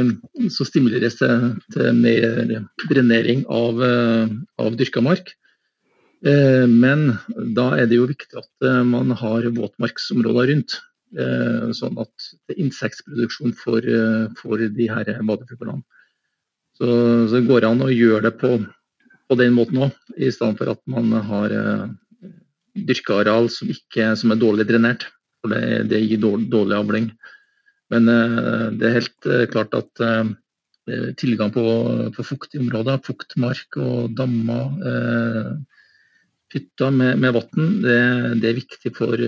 så 0.50 0.66
stimuleres 0.66 1.20
det 1.20 1.30
til 1.74 2.02
mer 2.02 2.66
drenering 2.88 3.46
av, 3.50 3.82
av 4.62 4.78
dyrka 4.78 5.02
mark. 5.02 5.34
Men 6.22 7.16
da 7.54 7.72
er 7.74 7.88
det 7.90 7.98
jo 7.98 8.06
viktig 8.06 8.38
at 8.38 8.68
man 8.86 9.10
har 9.18 9.48
våtmarksområder 9.56 10.52
rundt. 10.52 10.76
Sånn 11.12 11.98
at 12.00 12.28
det 12.48 12.54
er 12.54 12.62
insektproduksjon 12.64 13.52
for, 13.58 13.84
for 14.38 14.62
de 14.62 14.86
her 14.88 15.10
badefuglene. 15.28 15.82
Så, 16.78 16.86
så 17.28 17.34
det 17.36 17.48
går 17.50 17.66
an 17.68 17.84
å 17.84 17.90
gjøre 17.92 18.30
det 18.30 18.32
på, 18.40 18.54
på 19.28 19.36
den 19.36 19.52
måten 19.56 19.82
òg, 19.84 19.98
i 20.16 20.30
stedet 20.32 20.56
for 20.56 20.72
at 20.72 20.80
man 20.88 21.12
har 21.28 21.52
dyrka 22.72 23.18
areal 23.20 23.50
som, 23.52 23.68
ikke, 23.68 24.14
som, 24.16 24.32
er 24.32 24.40
dårlig 24.40 24.66
drenert. 24.70 25.04
For 25.42 25.52
det, 25.52 25.90
det 25.92 26.00
gir 26.00 26.22
dårlig, 26.22 26.48
dårlig, 26.52 26.78
avling. 26.78 27.10
Men 27.92 28.08
det 28.08 28.88
er 28.88 28.96
helt 28.96 29.28
klart 29.52 29.76
at 29.76 30.04
tilgang 31.20 31.52
på, 31.52 31.64
på 32.16 32.24
fuktige 32.24 32.62
områder, 32.64 33.02
fuktmark 33.04 33.76
og 33.82 34.16
dammer, 34.16 34.72
hytter 36.52 36.92
med, 36.94 37.18
med 37.22 37.34
vann, 37.36 37.70
det, 37.84 37.98
det, 38.42 38.50
er 38.50 38.58
viktig 38.60 38.92
for, 38.96 39.24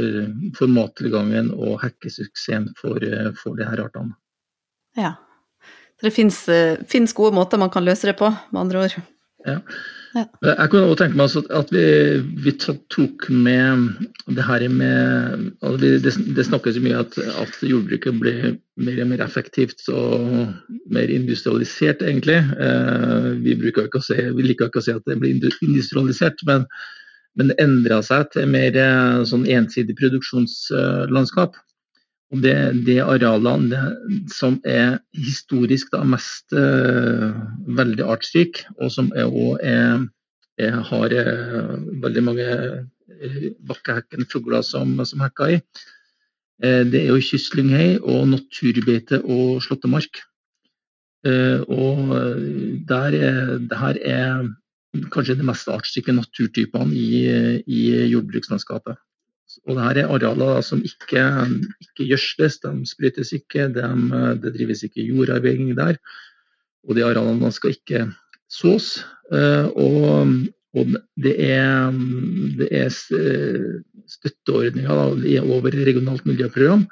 for 0.59 0.71
mattilgangen 0.71 1.51
og 1.55 1.81
hekkesuksessen 1.83 2.71
for, 2.81 3.01
for 3.41 3.59
de 3.59 3.69
her 3.69 3.85
artene. 3.87 4.17
Ja. 4.99 5.17
Så 6.01 6.09
det 6.09 6.15
fins 6.91 7.17
gode 7.17 7.35
måter 7.37 7.61
man 7.61 7.73
kan 7.73 7.87
løse 7.87 8.11
det 8.11 8.19
på, 8.21 8.31
med 8.53 8.65
andre 8.67 8.87
ord? 8.87 8.99
Ja. 9.45 9.61
Ja. 10.15 10.23
Jeg 10.47 10.71
kunne 10.71 10.87
også 10.87 11.01
tenke 11.01 11.19
meg 11.19 11.33
at 11.59 11.73
vi, 11.75 11.87
vi, 12.45 12.53
tok 12.55 13.27
med 13.35 13.89
det 14.31 14.45
her 14.47 14.63
med 14.71 15.49
altså 15.59 15.79
det, 15.83 16.13
det, 16.37 16.45
snakkes 16.47 16.79
mye 16.85 17.01
at, 17.03 17.17
at 17.43 17.57
jordbruket 17.67 18.21
blir 18.23 18.45
mer 18.79 19.01
og 19.03 19.11
mer 19.11 19.25
effektivt 19.27 19.83
og 19.91 20.53
mer 20.95 21.11
industrialisert, 21.11 22.05
egentlig. 22.07 22.39
Eh, 22.39 23.27
vi, 23.43 23.57
ikke 23.73 24.03
si, 24.07 24.21
vi, 24.37 24.47
liker 24.47 24.71
ikke 24.71 24.85
å 24.85 24.87
si 24.87 24.95
at 24.95 25.03
det 25.11 25.19
blir 25.19 25.35
industrialisert, 25.35 26.47
men, 26.47 26.69
men 27.39 27.51
det 27.51 27.59
endra 27.63 28.01
seg 28.07 28.31
til 28.35 28.51
mer 28.51 28.77
eh, 28.79 29.23
sånn 29.29 29.47
ensidig 29.51 29.97
produksjonslandskap. 29.99 31.59
Og 32.35 32.41
det, 32.43 32.55
det 32.87 32.99
arealene 33.05 33.71
det, 33.71 33.83
som 34.35 34.57
er 34.67 34.99
historisk 35.15 35.93
da, 35.93 36.01
mest 36.09 36.55
uh, 36.57 37.31
veldig 37.79 38.07
artsrik, 38.11 38.65
og 38.81 38.91
som 38.91 39.13
er, 39.15 39.29
også 39.29 39.59
er, 39.63 40.07
er, 40.59 40.79
har 40.89 41.15
uh, 41.15 41.75
veldig 42.03 42.25
mange 42.27 42.49
uh, 42.49 43.45
bakkehekkende 43.69 44.27
fugler 44.33 44.67
som, 44.67 44.97
som 45.07 45.23
hekker 45.23 45.57
i, 45.57 45.61
det 46.65 47.01
er 47.01 47.09
jo 47.11 47.19
kystlynghei 47.19 47.97
og 47.99 48.29
naturbeite 48.31 49.19
og 49.27 49.59
slåttemark. 49.65 50.21
og 51.67 52.13
der 52.89 53.17
er, 53.19 53.41
det 53.59 53.79
her 53.81 53.99
er 54.01 54.45
kanskje 55.15 55.39
de 55.39 55.47
mest 55.47 55.69
artsrike 55.71 56.15
naturtypene 56.15 56.95
i, 56.95 57.25
i 57.67 57.83
jordbrukslandskapet. 58.13 58.99
Og 59.69 59.77
det 59.77 59.85
her 59.85 60.01
er 60.03 60.11
arealer 60.11 60.61
som 60.67 60.83
ikke, 60.83 61.23
ikke 61.85 62.09
gjødsles, 62.11 62.59
de 62.65 62.73
sprøytes 62.89 63.33
ikke, 63.37 63.69
de, 63.75 63.89
det 64.43 64.55
drives 64.57 64.83
ikke 64.87 65.07
jordarbeiding 65.07 65.75
der. 65.79 65.99
Og 66.89 66.99
de 66.99 67.05
arealene 67.07 67.53
skal 67.55 67.77
ikke 67.77 68.05
sås. 68.51 69.05
Eh, 69.33 69.67
og, 69.71 70.35
og 70.75 70.97
det 71.23 71.35
er, 71.39 71.95
det 72.59 72.69
er 72.75 72.91
støtteordninger 74.11 75.45
over 75.45 75.79
regionalt 75.87 76.27
miljøprogram 76.29 76.89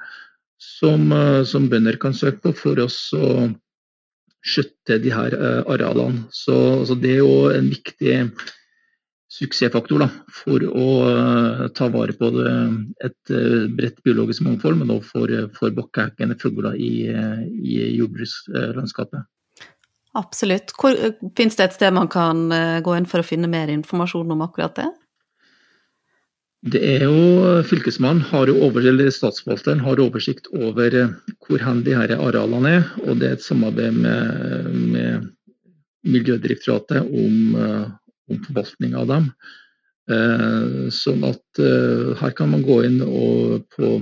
som, 0.62 1.10
som, 1.48 1.66
bønder 1.68 1.98
kan 1.98 2.14
søke 2.14 2.38
på 2.44 2.52
for 2.54 2.78
oss 2.84 3.08
å 3.16 3.50
skjøtte 4.42 4.98
de 5.02 5.12
her 5.14 5.34
eh, 5.36 5.60
arealene. 5.70 6.26
Så, 6.34 6.56
så 6.88 6.96
det 6.98 7.16
er 7.16 7.22
jo 7.22 7.46
en 7.54 7.70
viktig 7.72 8.16
suksessfaktor 9.32 10.02
da, 10.02 10.08
for 10.42 10.60
å 10.60 10.88
uh, 11.08 11.60
ta 11.72 11.86
vare 11.88 12.12
på 12.12 12.28
det, 12.34 12.50
et 13.00 13.30
uh, 13.32 13.62
bredt 13.72 14.02
biologisk 14.04 14.44
mangfold, 14.44 14.76
men 14.82 14.92
også 14.92 15.08
for, 15.14 15.32
for 15.56 15.72
bakkehekkende 15.78 16.36
fugler 16.42 16.76
i, 16.76 17.06
i 17.08 17.78
jordbrukslandskapet. 17.96 19.24
Absolutt. 20.20 20.74
Hvor, 20.76 21.00
finnes 21.38 21.56
det 21.56 21.64
et 21.64 21.78
sted 21.78 21.96
man 21.96 22.12
kan 22.12 22.44
gå 22.84 22.98
inn 22.98 23.08
for 23.08 23.24
å 23.24 23.24
finne 23.24 23.48
mer 23.48 23.72
informasjon 23.72 24.34
om 24.36 24.44
akkurat 24.44 24.76
det? 24.76 24.90
Det 26.62 26.78
er 26.78 27.08
jo 27.08 27.62
Fylkesmannen 27.66 28.22
har 28.28 28.46
jo 28.46 28.60
over, 28.62 28.84
eller 28.86 29.10
Statsforvalteren 29.10 29.80
har 29.82 29.98
oversikt 29.98 30.46
over 30.54 30.94
hvor 31.42 31.58
hen 31.58 31.80
de 31.82 31.96
her 31.98 32.12
arealene 32.14 32.76
er. 32.78 32.84
og 33.02 33.18
Det 33.18 33.28
er 33.28 33.34
et 33.38 33.42
samarbeid 33.42 33.98
med, 33.98 34.68
med 34.94 35.26
Miljødirektoratet 36.06 37.02
om 37.02 37.56
om 38.32 38.40
forvaltning 38.46 38.96
av 38.98 39.08
dem. 39.10 39.30
Eh, 40.10 40.88
sånn 40.94 41.24
at 41.28 41.62
eh, 41.62 42.12
her 42.20 42.34
kan 42.38 42.52
man 42.52 42.64
gå 42.66 42.80
inn 42.88 43.00
og, 43.04 43.64
på, 43.74 43.94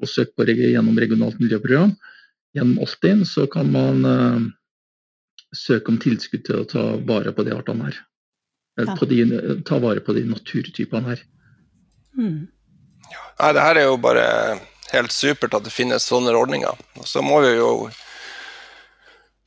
og 0.00 0.10
søke 0.10 0.36
på 0.36 0.48
gjennom 0.50 0.98
regionalt 1.00 1.40
miljøprogram. 1.42 1.94
Gjennom 2.56 2.82
Altinn 2.84 3.24
så 3.28 3.46
kan 3.50 3.70
man 3.70 4.02
søke 5.54 5.92
om 5.92 6.00
tilskudd 6.02 6.42
til 6.46 6.62
å 6.62 6.66
ta 6.66 6.82
vare 7.06 7.30
på 7.34 7.44
de 7.46 7.54
artene 7.54 7.86
her. 7.86 8.00
Ja. 8.80 8.96
De, 9.06 9.20
ta 9.66 9.78
vare 9.82 10.02
på 10.02 10.14
de 10.16 10.24
naturtypene 10.26 11.12
her. 11.12 11.22
Mm. 12.18 12.48
Nei, 13.40 13.52
det 13.56 13.64
her 13.64 13.80
er 13.80 13.88
jo 13.88 13.96
bare 14.00 14.26
helt 14.92 15.14
supert 15.14 15.54
at 15.56 15.66
det 15.66 15.72
finnes 15.74 16.06
sånne 16.06 16.34
ordninger. 16.36 16.78
Og 16.98 17.08
så 17.08 17.22
må 17.24 17.40
vi 17.44 17.54
jo 17.56 17.72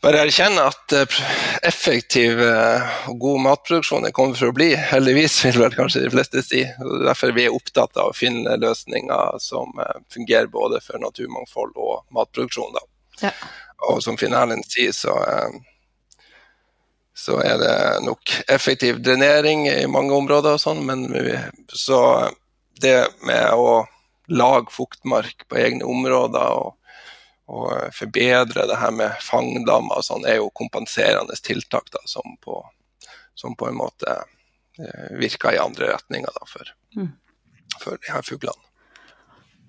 bare 0.03 0.19
erkjenne 0.25 0.65
at 0.67 0.93
eh, 0.97 1.19
effektiv 1.63 2.41
eh, 2.43 2.95
og 3.07 3.19
god 3.23 3.43
matproduksjon 3.45 4.07
er 4.07 4.15
kommet 4.15 4.39
for 4.39 4.51
å 4.51 4.55
bli. 4.55 4.73
Heldigvis, 4.75 5.37
vil 5.45 5.61
vel 5.61 5.75
kanskje 5.77 6.03
de 6.03 6.11
fleste 6.11 6.43
si. 6.43 6.63
Og 6.83 7.05
derfor 7.05 7.31
er 7.31 7.37
vi 7.37 7.45
opptatt 7.51 7.99
av 8.01 8.11
å 8.11 8.17
finne 8.17 8.57
løsninger 8.59 9.39
som 9.43 9.71
eh, 9.79 10.01
fungerer 10.11 10.51
både 10.51 10.81
for 10.83 10.99
naturmangfold 11.03 11.77
og 11.79 12.01
matproduksjon. 12.15 12.81
Ja. 13.21 13.31
Og 13.87 14.01
som 14.03 14.19
Finn 14.19 14.35
Erlend 14.35 14.67
sier, 14.67 14.91
så, 14.95 15.15
så, 17.15 17.39
er 17.43 17.57
det 17.59 17.75
nok 18.03 18.35
effektiv 18.51 18.99
drenering 19.03 19.69
i 19.71 19.87
mange 19.91 20.15
områder 20.15 20.57
og 20.57 20.63
sånn, 20.63 20.83
men 20.87 21.07
vi, 21.11 21.35
så 21.71 21.99
det 22.81 23.07
med 23.27 23.53
å 23.53 23.83
lage 24.31 24.71
fuktmark 24.71 25.45
på 25.49 25.59
egne 25.59 25.85
områder 25.85 26.61
og 26.61 26.77
og 27.51 27.95
forbedre 27.95 28.67
det 28.69 28.77
her 28.79 28.93
med 28.95 29.15
fangdammer 29.21 29.99
og 29.99 30.05
sånn, 30.07 30.25
er 30.27 30.39
jo 30.39 30.51
kompenserende 30.55 31.35
tiltak 31.43 31.91
da, 31.91 32.01
som, 32.07 32.37
på, 32.43 32.61
som 33.35 33.55
på 33.59 33.67
en 33.69 33.79
måte 33.81 34.13
eh, 34.79 35.09
virker 35.19 35.55
i 35.55 35.61
andre 35.61 35.91
retninger 35.91 36.31
da, 36.37 36.47
for, 36.49 36.71
mm. 36.95 37.09
for 37.81 37.99
de 37.99 38.13
her 38.13 38.23
fuglene. 38.25 38.69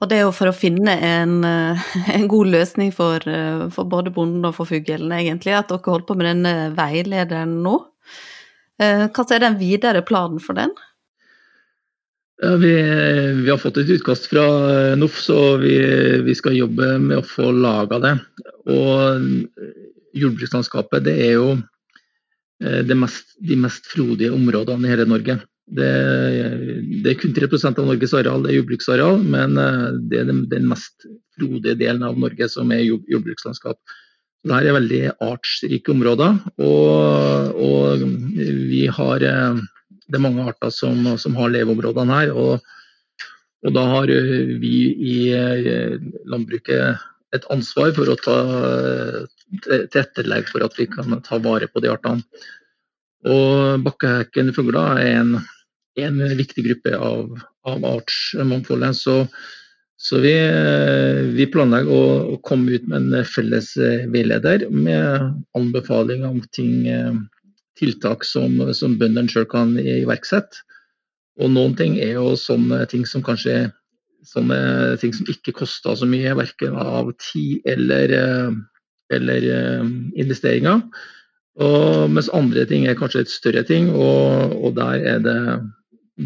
Og 0.03 0.11
det 0.11 0.19
er 0.19 0.25
jo 0.27 0.35
for 0.37 0.51
å 0.51 0.57
finne 0.57 0.95
en, 1.07 1.37
eh, 1.49 1.91
en 2.17 2.29
god 2.31 2.53
løsning 2.55 2.95
for, 2.95 3.27
eh, 3.27 3.67
for, 3.75 3.91
både 3.91 4.15
bonden 4.15 4.47
og 4.47 4.57
for 4.61 4.71
fuglen, 4.71 5.13
egentlig, 5.17 5.57
at 5.59 5.73
dere 5.73 5.83
holder 5.85 6.09
på 6.09 6.19
med 6.21 6.31
denne 6.31 6.55
veilederen 6.79 7.59
nå. 7.65 7.81
Hva 8.75 9.23
er 9.31 9.39
den 9.39 9.55
videre 9.55 10.01
planen 10.03 10.41
for 10.43 10.59
den? 10.59 10.73
Ja, 12.43 12.57
vi, 12.59 12.73
vi, 13.45 13.51
har 13.51 13.61
fått 13.63 13.79
et 13.79 13.93
utkast 13.95 14.27
fra 14.27 14.45
NOF, 14.99 15.21
så 15.23 15.57
vi, 15.63 15.77
vi 16.27 16.35
skal 16.35 16.57
jobbe 16.59 16.97
med 16.99 17.21
å 17.21 17.27
få 17.27 17.53
laga 17.55 18.01
det. 18.03 18.15
Og 18.75 19.23
jordbrukslandskapet 20.15 21.07
det 21.07 21.15
er 21.29 21.33
jo 21.37 21.49
det 22.59 22.97
mest, 22.97 23.35
de 23.45 23.59
mest 23.61 23.87
frodige 23.91 24.35
områdene 24.35 24.89
i 24.89 24.93
hele 24.93 25.07
Norge. 25.11 25.39
Det, 25.65 25.91
det 27.03 27.13
er 27.15 27.21
kun 27.21 27.33
3% 27.33 27.79
av 27.81 27.87
Norges 27.89 28.13
areal 28.17 28.43
det 28.45 28.53
er 28.53 28.59
jordbruksareal, 28.59 29.23
men 29.25 29.57
eh, 29.57 29.85
det 30.11 30.21
er 30.21 30.27
den, 30.29 30.43
den, 30.51 30.67
mest 30.69 31.07
frodige 31.39 31.79
delen 31.81 32.05
av 32.05 32.19
Norge 32.21 32.49
som 32.53 32.73
er 32.75 32.85
jordbrukslandskap. 32.85 33.79
Dette 34.45 34.61
er 34.61 34.77
veldig 34.77 35.03
artsrike 35.25 35.95
områder, 35.95 36.37
og, 36.61 37.55
og 37.65 38.05
vi 38.69 38.85
har 38.93 39.25
eh, 39.25 39.63
det 40.09 40.19
er 40.19 40.25
mange 40.25 40.45
arter 40.45 40.73
som, 40.75 41.07
som 41.21 41.37
har 41.39 41.53
leveområdene 41.55 42.19
her. 42.19 42.33
Og, 42.37 42.65
og, 43.65 43.71
da 43.77 43.85
har 43.93 44.13
eh, 44.13 44.55
vi 44.61 44.77
i 44.93 45.17
eh, 45.37 45.97
landbruket 46.31 47.01
et 47.35 47.49
ansvar 47.51 47.91
for 47.97 48.11
å 48.13 48.19
ta 48.21 48.37
tilrettelegge 49.65 50.53
for 50.53 50.63
at 50.63 50.77
vi 50.79 50.87
kan 50.87 51.17
ta 51.27 51.41
vare 51.43 51.67
på 51.67 51.83
de 51.83 51.91
artene. 51.91 52.23
Og 53.25 53.83
bakkehekken 53.83 54.53
fugler 54.55 55.01
er 55.01 55.19
en, 55.19 55.35
en, 55.99 56.23
viktig 56.39 56.63
gruppe 56.69 56.95
av, 56.95 57.33
av 57.67 57.87
artsmangfoldet. 57.89 58.95
Så, 59.01 59.17
så 59.99 60.21
vi, 60.23 60.35
vi, 61.35 61.49
planlegger 61.51 61.91
å, 61.91 62.05
å, 62.35 62.39
komme 62.47 62.77
ut 62.77 62.87
med 62.87 63.09
en 63.09 63.27
felles 63.27 63.73
veileder 64.13 64.69
med 64.71 65.33
anbefalinger 65.59 66.29
om 66.31 66.43
ting 66.55 66.85
tiltak 67.79 68.25
som, 68.27 68.61
som 68.77 68.99
bøndene 69.01 69.31
sjøl 69.31 69.47
kan 69.51 69.75
iverksette. 69.81 70.63
Og 71.43 71.51
noen 71.51 71.75
ting 71.79 71.97
er 71.99 72.15
jo 72.15 72.35
sånne 72.39 72.85
ting 72.91 73.07
som 73.09 73.25
kanskje 73.27 73.73
sånne 74.25 74.97
ting 75.03 75.13
som 75.15 75.29
ikke 75.29 75.55
kosta 75.59 75.95
så 75.99 76.07
mye, 76.09 76.35
verken 76.39 76.77
av 76.81 77.11
tid 77.21 77.67
eller, 77.69 78.15
eller 79.13 79.49
investeringer. 80.21 80.81
Og, 81.63 82.11
mens 82.11 82.31
andre 82.35 82.65
ting 82.67 82.87
er 82.89 82.99
kanskje 82.99 83.25
et 83.25 83.31
større 83.31 83.63
ting, 83.67 83.93
og, 83.95 84.55
og 84.59 84.75
der 84.79 85.05
er 85.15 85.21
det 85.23 85.39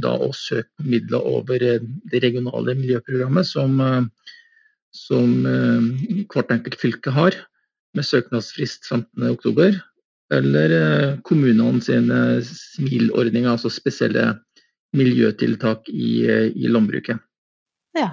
da 0.05 0.15
å 0.21 0.31
søke 0.37 0.85
midler 0.85 1.25
over 1.25 1.61
det 1.61 2.23
regionale 2.23 2.77
miljøprogrammet 2.77 3.49
som, 3.49 3.81
som 4.95 5.35
hvert 6.29 6.53
enkelt 6.55 6.79
fylke 6.81 7.13
har, 7.17 7.37
med 7.97 8.05
søknadsfrist 8.05 8.89
15.10. 8.89 9.81
Eller 10.35 11.17
kommunene 11.25 11.81
sine 11.81 12.19
SMIL-ordninger, 12.45 13.51
altså 13.55 13.71
spesielle 13.73 14.35
miljøtiltak 14.97 15.89
i, 15.93 16.25
i 16.53 16.69
landbruket. 16.69 17.21
Ja. 17.97 18.11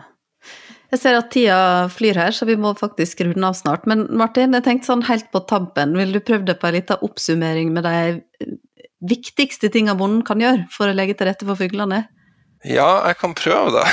Jeg 0.93 1.01
ser 1.01 1.17
at 1.17 1.31
tida 1.33 1.59
flyr 1.91 2.17
her, 2.19 2.31
så 2.35 2.47
vi 2.47 2.55
må 2.59 2.71
faktisk 2.77 3.25
runde 3.25 3.47
av 3.47 3.57
snart. 3.57 3.87
Men 3.89 4.05
Martin, 4.15 4.55
jeg 4.55 4.63
tenkte 4.67 4.91
sånn 4.91 5.03
helt 5.09 5.27
på 5.33 5.41
tampen, 5.49 5.95
vil 5.97 6.13
du 6.15 6.21
prøve 6.23 6.47
deg 6.47 6.59
på 6.61 6.69
en 6.69 6.77
liten 6.77 7.01
oppsummering 7.03 7.73
med 7.75 7.87
de 7.87 8.53
viktigste 9.05 9.69
tingene 9.73 9.97
bonden 9.99 10.23
kan 10.25 10.39
gjøre 10.41 10.67
for 10.73 10.89
å 10.89 10.95
legge 10.95 11.17
til 11.17 11.29
rette 11.29 11.47
for 11.47 11.59
fuglene? 11.59 12.05
Ja, 12.65 13.03
jeg 13.09 13.19
kan 13.19 13.35
prøve, 13.37 13.75
da. 13.75 13.83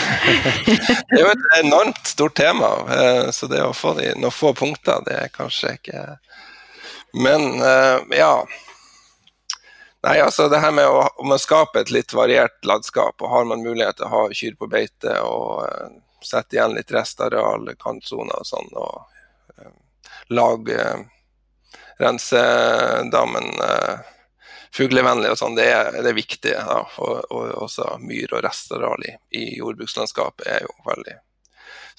Det 0.64 1.18
er 1.18 1.24
jo 1.26 1.32
et 1.32 1.48
enormt 1.58 2.06
stort 2.08 2.38
tema, 2.38 2.70
eh, 2.94 3.26
så 3.34 3.48
det 3.50 3.60
å 3.60 3.74
få 3.76 3.92
de 3.98 4.12
noen 4.16 4.32
få 4.32 4.54
punkter, 4.56 5.02
det 5.04 5.18
er 5.26 5.34
kanskje 5.34 5.74
ikke 5.76 6.04
Men 7.12 7.62
eh, 7.62 8.18
ja. 8.18 8.46
Nei, 10.02 10.16
altså 10.20 10.48
det 10.50 10.58
her 10.58 10.72
med 10.74 10.88
å, 10.88 11.04
å 11.06 11.38
skape 11.38 11.84
et 11.84 11.92
litt 11.94 12.12
variert 12.16 12.64
landskap, 12.66 13.22
og 13.22 13.30
har 13.30 13.44
man 13.46 13.62
mulighet 13.62 14.00
til 14.00 14.08
å 14.08 14.14
ha 14.16 14.22
kyr 14.34 14.56
på 14.58 14.66
beite 14.66 15.14
og 15.22 15.60
uh, 15.62 15.92
sette 16.26 16.56
igjen 16.56 16.74
litt 16.74 16.90
restareal, 16.90 17.70
kantsoner 17.78 18.34
og 18.34 18.48
sånn, 18.48 18.72
og 18.74 19.62
uh, 19.62 19.70
lage 20.34 20.74
uh, 20.74 21.04
rense 22.02 22.42
dammen 23.12 23.44
eh, 23.62 23.98
fuglevennlig 24.74 25.32
og 25.32 25.38
sånn, 25.38 25.56
det, 25.58 25.68
det, 25.98 26.08
er 26.08 26.16
viktig. 26.16 26.54
Da. 26.56 26.80
Og, 26.98 27.20
og, 27.30 27.52
også 27.66 27.96
myr 28.02 28.32
og 28.32 28.44
restareal 28.46 29.04
i, 29.06 29.14
i 29.38 29.44
jordbrukslandskapet 29.58 30.48
er 30.48 30.66
jo 30.66 30.74
veldig 30.88 31.18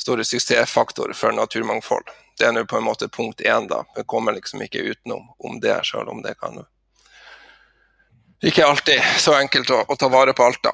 store 0.03 0.25
suksessfaktor 0.27 1.13
for 1.17 1.35
naturmangfold. 1.37 2.09
Det 2.39 2.47
er 2.47 2.55
nå 2.55 2.63
på 2.69 2.79
en 2.79 2.87
måte 2.87 3.09
punkt 3.13 3.41
én, 3.41 3.67
da. 3.69 3.83
Vi 3.95 4.05
kommer 4.09 4.33
liksom 4.33 4.63
ikke 4.65 4.81
utenom 4.81 5.27
om 5.37 5.59
det, 5.61 5.75
selv 5.85 6.09
om 6.09 6.23
det 6.25 6.33
kan 6.39 6.63
ikke 8.43 8.65
alltid 8.67 9.03
så 9.23 9.37
enkelt 9.37 9.69
å, 9.71 9.83
å 9.87 9.95
ta 9.95 10.09
vare 10.11 10.33
på 10.35 10.43
alt, 10.43 10.59
da. 10.65 10.73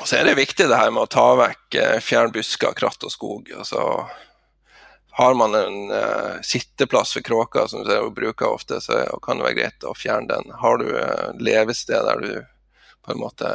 Og 0.00 0.08
så 0.08 0.18
er 0.18 0.26
det 0.28 0.36
viktig 0.36 0.66
det 0.68 0.76
her 0.76 0.90
med 0.92 1.06
å 1.06 1.12
ta 1.12 1.28
vekk 1.38 1.76
fjern 1.76 2.02
fjerne 2.04 2.34
busker, 2.34 2.74
kratt 2.76 3.04
og 3.04 3.12
skog. 3.12 3.48
og 3.56 3.64
så 3.68 3.84
har 5.20 5.34
man 5.34 5.54
en 5.54 5.90
uh, 5.90 6.40
sitteplass 6.42 7.12
for 7.12 7.20
kråker, 7.20 7.66
som 7.66 7.84
du 7.84 8.10
bruker 8.10 8.46
ofte, 8.46 8.80
så 8.80 9.02
kan 9.22 9.40
det 9.40 9.48
være 9.48 9.58
greit 9.58 9.84
å 9.84 9.94
fjerne 9.96 10.30
den. 10.30 10.52
Har 10.62 10.78
du 10.80 10.86
uh, 10.94 11.32
levested 11.36 12.06
der 12.06 12.20
du 12.24 12.32
på 13.04 13.12
en 13.12 13.20
måte 13.20 13.50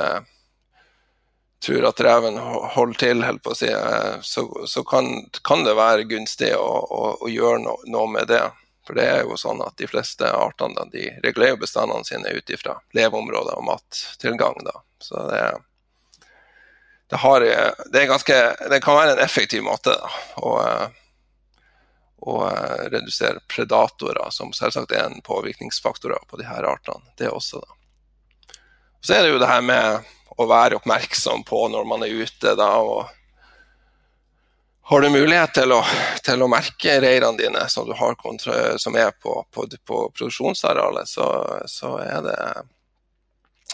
tror 1.65 1.88
at 1.89 2.01
reven 2.06 2.38
holder 2.75 2.99
til, 3.01 3.25
på 3.43 3.54
å 3.54 3.58
si, 3.58 3.71
uh, 3.71 4.21
så, 4.21 4.45
så 4.69 4.84
kan, 4.88 5.10
kan, 5.43 5.65
det 5.65 5.75
være 5.78 6.08
gunstig 6.10 6.54
å, 6.58 6.65
å, 6.65 7.04
å 7.25 7.32
gjøre 7.32 7.63
no, 7.65 7.78
noe 7.89 8.12
med 8.17 8.30
det. 8.32 8.43
For 8.86 8.97
det 8.97 9.06
er 9.10 9.23
jo 9.25 9.38
sånn 9.41 9.63
at 9.65 9.78
de 9.82 9.88
fleste 9.89 10.30
artene 10.30 10.86
de 10.93 11.08
regulerer 11.23 11.58
bestandene 11.58 12.06
sine 12.06 12.36
ut 12.38 12.51
ifra 12.54 12.78
leveområder 12.93 13.58
og 13.58 13.65
mattilgang. 13.71 14.60
Da. 14.67 14.78
Så 15.01 15.23
det 15.32 15.45
det, 17.10 17.15
har, 17.21 17.41
det, 17.93 18.06
ganske, 18.06 18.56
det, 18.69 18.80
kan 18.82 18.95
være 18.97 19.12
en 19.12 19.23
effektiv 19.23 19.62
måte 19.63 19.93
da, 19.93 20.10
å, 20.41 20.54
å, 22.25 22.38
redusere 22.89 23.43
predatorer, 23.51 24.25
som 24.34 24.54
selvsagt 24.58 24.93
er 24.95 25.06
en 25.06 25.21
påvirkningsfaktor 25.25 26.15
på 26.30 26.39
de 26.41 26.47
her 26.49 26.65
artene. 26.65 27.13
Det 27.17 27.30
også, 27.30 27.62
da. 27.62 28.58
Så 29.06 29.13
er 29.13 29.21
det 29.21 29.36
jo 29.36 29.41
det 29.41 29.51
her 29.51 29.62
med 29.62 30.01
å 30.36 30.48
være 30.50 30.80
oppmerksom 30.80 31.43
på 31.48 31.67
når 31.71 31.88
man 31.88 32.04
er 32.06 32.15
ute. 32.15 32.56
Da, 32.60 32.69
og 32.80 33.08
har 34.91 35.02
du 35.02 35.10
mulighet 35.10 35.56
til 35.58 35.74
å, 35.74 35.82
til 36.26 36.43
å 36.45 36.52
merke 36.52 37.00
reirene 37.02 37.39
dine 37.39 37.65
som, 37.74 37.89
som 38.78 38.98
er 39.00 39.12
på, 39.17 39.39
på, 39.52 39.67
på 39.86 40.02
produksjonsarealet, 40.13 41.10
så, 41.10 41.30
så 41.71 41.98
er 42.04 42.24
det 42.28 42.39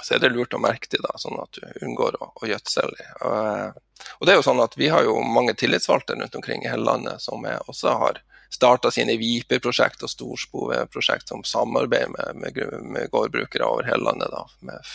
så 0.01 0.15
er 0.15 0.21
det 0.23 0.31
lurt 0.33 0.53
å 0.55 0.61
merke 0.61 0.89
dem, 0.89 1.17
sånn 1.19 1.37
at 1.41 1.57
du 1.57 1.85
unngår 1.85 2.15
å, 2.23 2.31
å 2.33 2.47
gjødsle 2.47 2.87
dem. 2.95 3.09
Og, 3.27 3.81
og, 4.15 4.25
det 4.25 4.33
er 4.33 4.39
jo 4.39 4.45
sånn 4.47 4.61
at 4.63 4.77
Vi 4.79 4.89
har 4.89 5.05
jo 5.05 5.19
mange 5.21 5.53
tillitsvalgte 5.53 6.15
rundt 6.17 6.37
omkring 6.39 6.63
i 6.65 6.71
hele 6.71 6.87
landet 6.87 7.21
som 7.21 7.45
også 7.45 7.97
har 8.01 8.21
starta 8.51 8.91
sine 8.91 9.15
Viper-prosjekt 9.19 10.03
og 10.03 10.11
Storspove-prosjekt 10.11 11.31
som 11.31 11.43
samarbeider 11.47 12.11
med, 12.15 12.39
med, 12.41 12.61
med, 12.83 13.11
gårdbrukere 13.13 13.67
over 13.67 13.87
hele 13.87 14.09
landet 14.09 14.33
da, 14.33 14.45
med, 14.67 14.91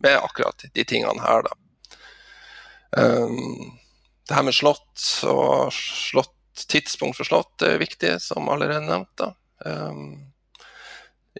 med, 0.00 0.16
akkurat 0.18 0.64
de 0.74 0.84
tingene 0.84 1.22
her. 1.22 1.44
da. 1.46 1.56
Um, 2.96 3.78
det 4.28 4.34
her 4.34 4.46
med 4.46 4.54
slott 4.54 5.04
og 5.26 5.72
slott, 5.74 6.36
tidspunkt 6.68 7.16
for 7.16 7.24
slott 7.24 7.62
er 7.64 7.80
viktig, 7.80 8.16
som 8.22 8.48
allerede 8.48 8.84
nevnt. 8.86 9.12
da. 9.18 9.32
Um, 9.64 10.30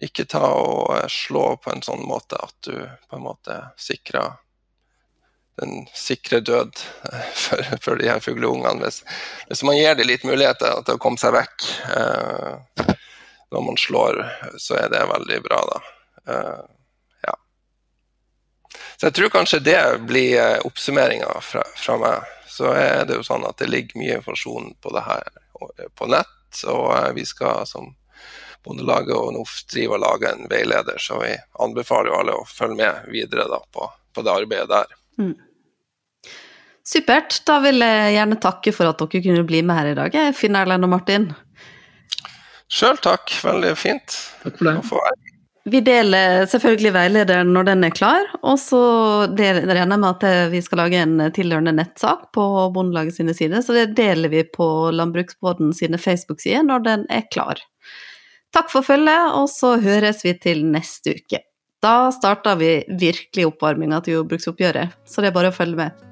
ikke 0.01 0.25
ta 0.29 0.45
og 0.55 0.93
eh, 0.95 1.07
slå 1.11 1.57
på 1.59 1.71
en 1.73 1.83
sånn 1.83 2.05
måte 2.07 2.39
at 2.39 2.55
du 2.63 2.75
på 3.09 3.17
en 3.17 3.25
måte 3.25 3.57
sikrer 3.81 4.37
den 5.59 5.85
sikre 5.93 6.39
død 6.39 6.79
for, 7.43 7.63
for 7.83 7.99
de 7.99 8.07
her 8.09 8.21
fugleungene. 8.23 8.81
Hvis, 8.85 9.01
hvis, 9.49 9.63
man 9.67 9.77
gir 9.77 9.97
dem 9.99 10.07
litt 10.07 10.23
muligheter 10.25 10.79
til 10.87 10.97
å 10.97 11.01
komme 11.01 11.21
seg 11.21 11.35
vekk 11.35 11.67
uh, 11.91 12.93
når 13.51 13.65
man 13.67 13.79
slår, 13.79 14.23
så 14.61 14.79
er 14.79 14.93
det 14.93 15.03
veldig 15.11 15.41
bra, 15.47 15.65
da. 15.73 15.81
Ja. 16.31 16.53
Så 19.01 19.07
jeg 19.07 19.15
tror 19.17 19.31
kanskje 19.33 19.57
det 19.65 19.79
blir 20.05 20.35
eh, 20.37 20.59
oppsummeringa 20.61 21.39
fra, 21.41 21.63
fra, 21.73 21.95
meg. 21.97 22.27
Så 22.45 22.69
er 22.77 23.07
det 23.09 23.15
jo 23.17 23.23
sånn 23.25 23.47
at 23.49 23.57
det 23.57 23.71
ligger 23.71 23.97
mye 23.97 24.19
informasjon 24.19 24.75
på 24.77 24.91
det 24.93 25.01
her 25.07 25.31
på 25.97 26.09
nett, 26.11 26.59
og 26.69 26.93
vi 27.17 27.23
skal 27.25 27.65
som 27.65 27.87
Bondelaget 28.61 29.15
og 29.17 29.31
NOF 29.33 29.55
driver 29.73 29.97
og 29.97 30.03
lager 30.03 30.35
en 30.35 30.45
veileder, 30.51 31.01
så 31.01 31.17
vi 31.23 31.31
anbefaler 31.65 32.11
jo 32.11 32.19
alle 32.19 32.35
å 32.37 32.45
følge 32.45 32.77
med 32.77 33.09
videre 33.09 33.47
da, 33.49 33.57
på, 33.73 33.87
på, 34.13 34.21
det 34.21 34.35
arbeidet 34.35 34.69
der. 34.69 34.93
Mm. 35.17 35.33
Supert. 36.85 37.39
Da 37.49 37.57
vil 37.65 37.81
jeg 37.81 38.13
gjerne 38.19 38.37
takke 38.45 38.75
for 38.75 38.91
at 38.91 39.01
dere 39.01 39.23
kunne 39.25 39.49
bli 39.49 39.63
med 39.65 39.81
her 39.81 39.91
i 39.95 39.97
dag, 39.97 40.21
Finn 40.37 40.61
Erlend 40.61 40.85
og 40.85 40.93
Martin. 40.93 41.31
Sjøl 42.69 43.01
takk. 43.01 43.33
Veldig 43.49 43.73
fint. 43.81 44.21
Takk 44.45 44.61
for 44.61 45.01
det. 45.09 45.31
Vi 45.69 45.77
deler 45.85 46.47
selvfølgelig 46.49 46.91
veilederen 46.95 47.51
når 47.53 47.67
den 47.67 47.85
er 47.85 47.93
klar, 47.93 48.25
og 48.41 48.57
så 48.57 48.79
regner 49.37 49.77
jeg 49.77 49.89
med 49.91 50.07
at 50.09 50.25
vi 50.49 50.61
skal 50.65 50.81
lage 50.81 51.03
en 51.03 51.19
tilhørende 51.35 51.75
nettsak 51.77 52.31
på 52.33 52.45
Bondelaget 52.73 53.19
sine 53.19 53.35
sider, 53.37 53.61
så 53.61 53.75
det 53.77 53.91
deler 53.99 54.33
vi 54.33 54.41
på 54.49 54.65
Landbruksbåten 54.95 55.69
sine 55.77 56.01
Facebook-sider 56.01 56.65
når 56.65 56.87
den 56.87 57.05
er 57.13 57.29
klar. 57.29 57.61
Takk 58.51 58.73
for 58.73 58.83
følget, 58.83 59.37
og 59.37 59.47
så 59.53 59.77
høres 59.79 60.25
vi 60.25 60.33
til 60.41 60.65
neste 60.65 61.13
uke. 61.21 61.43
Da 61.81 62.11
starter 62.13 62.57
vi 62.57 62.73
virkelig 62.89 63.47
oppvarminga 63.53 64.01
til 64.01 64.17
jordbruksoppgjøret, 64.17 64.97
så 65.05 65.21
det 65.21 65.29
er 65.29 65.37
bare 65.37 65.53
å 65.53 65.55
følge 65.55 65.77
med. 65.77 66.07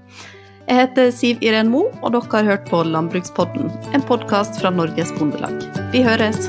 Jeg 0.69 0.83
heter 0.83 1.09
Siv 1.13 1.45
Iren 1.45 1.71
Mo, 1.73 1.87
og 2.03 2.13
dere 2.13 2.29
har 2.35 2.51
hørt 2.53 2.69
på 2.69 2.83
Landbrukspodden, 2.85 3.71
en 3.97 4.05
podkast 4.05 4.61
fra 4.61 4.69
Norges 4.73 5.13
Bondelag. 5.17 5.57
Vi 5.89 6.05
høres! 6.05 6.45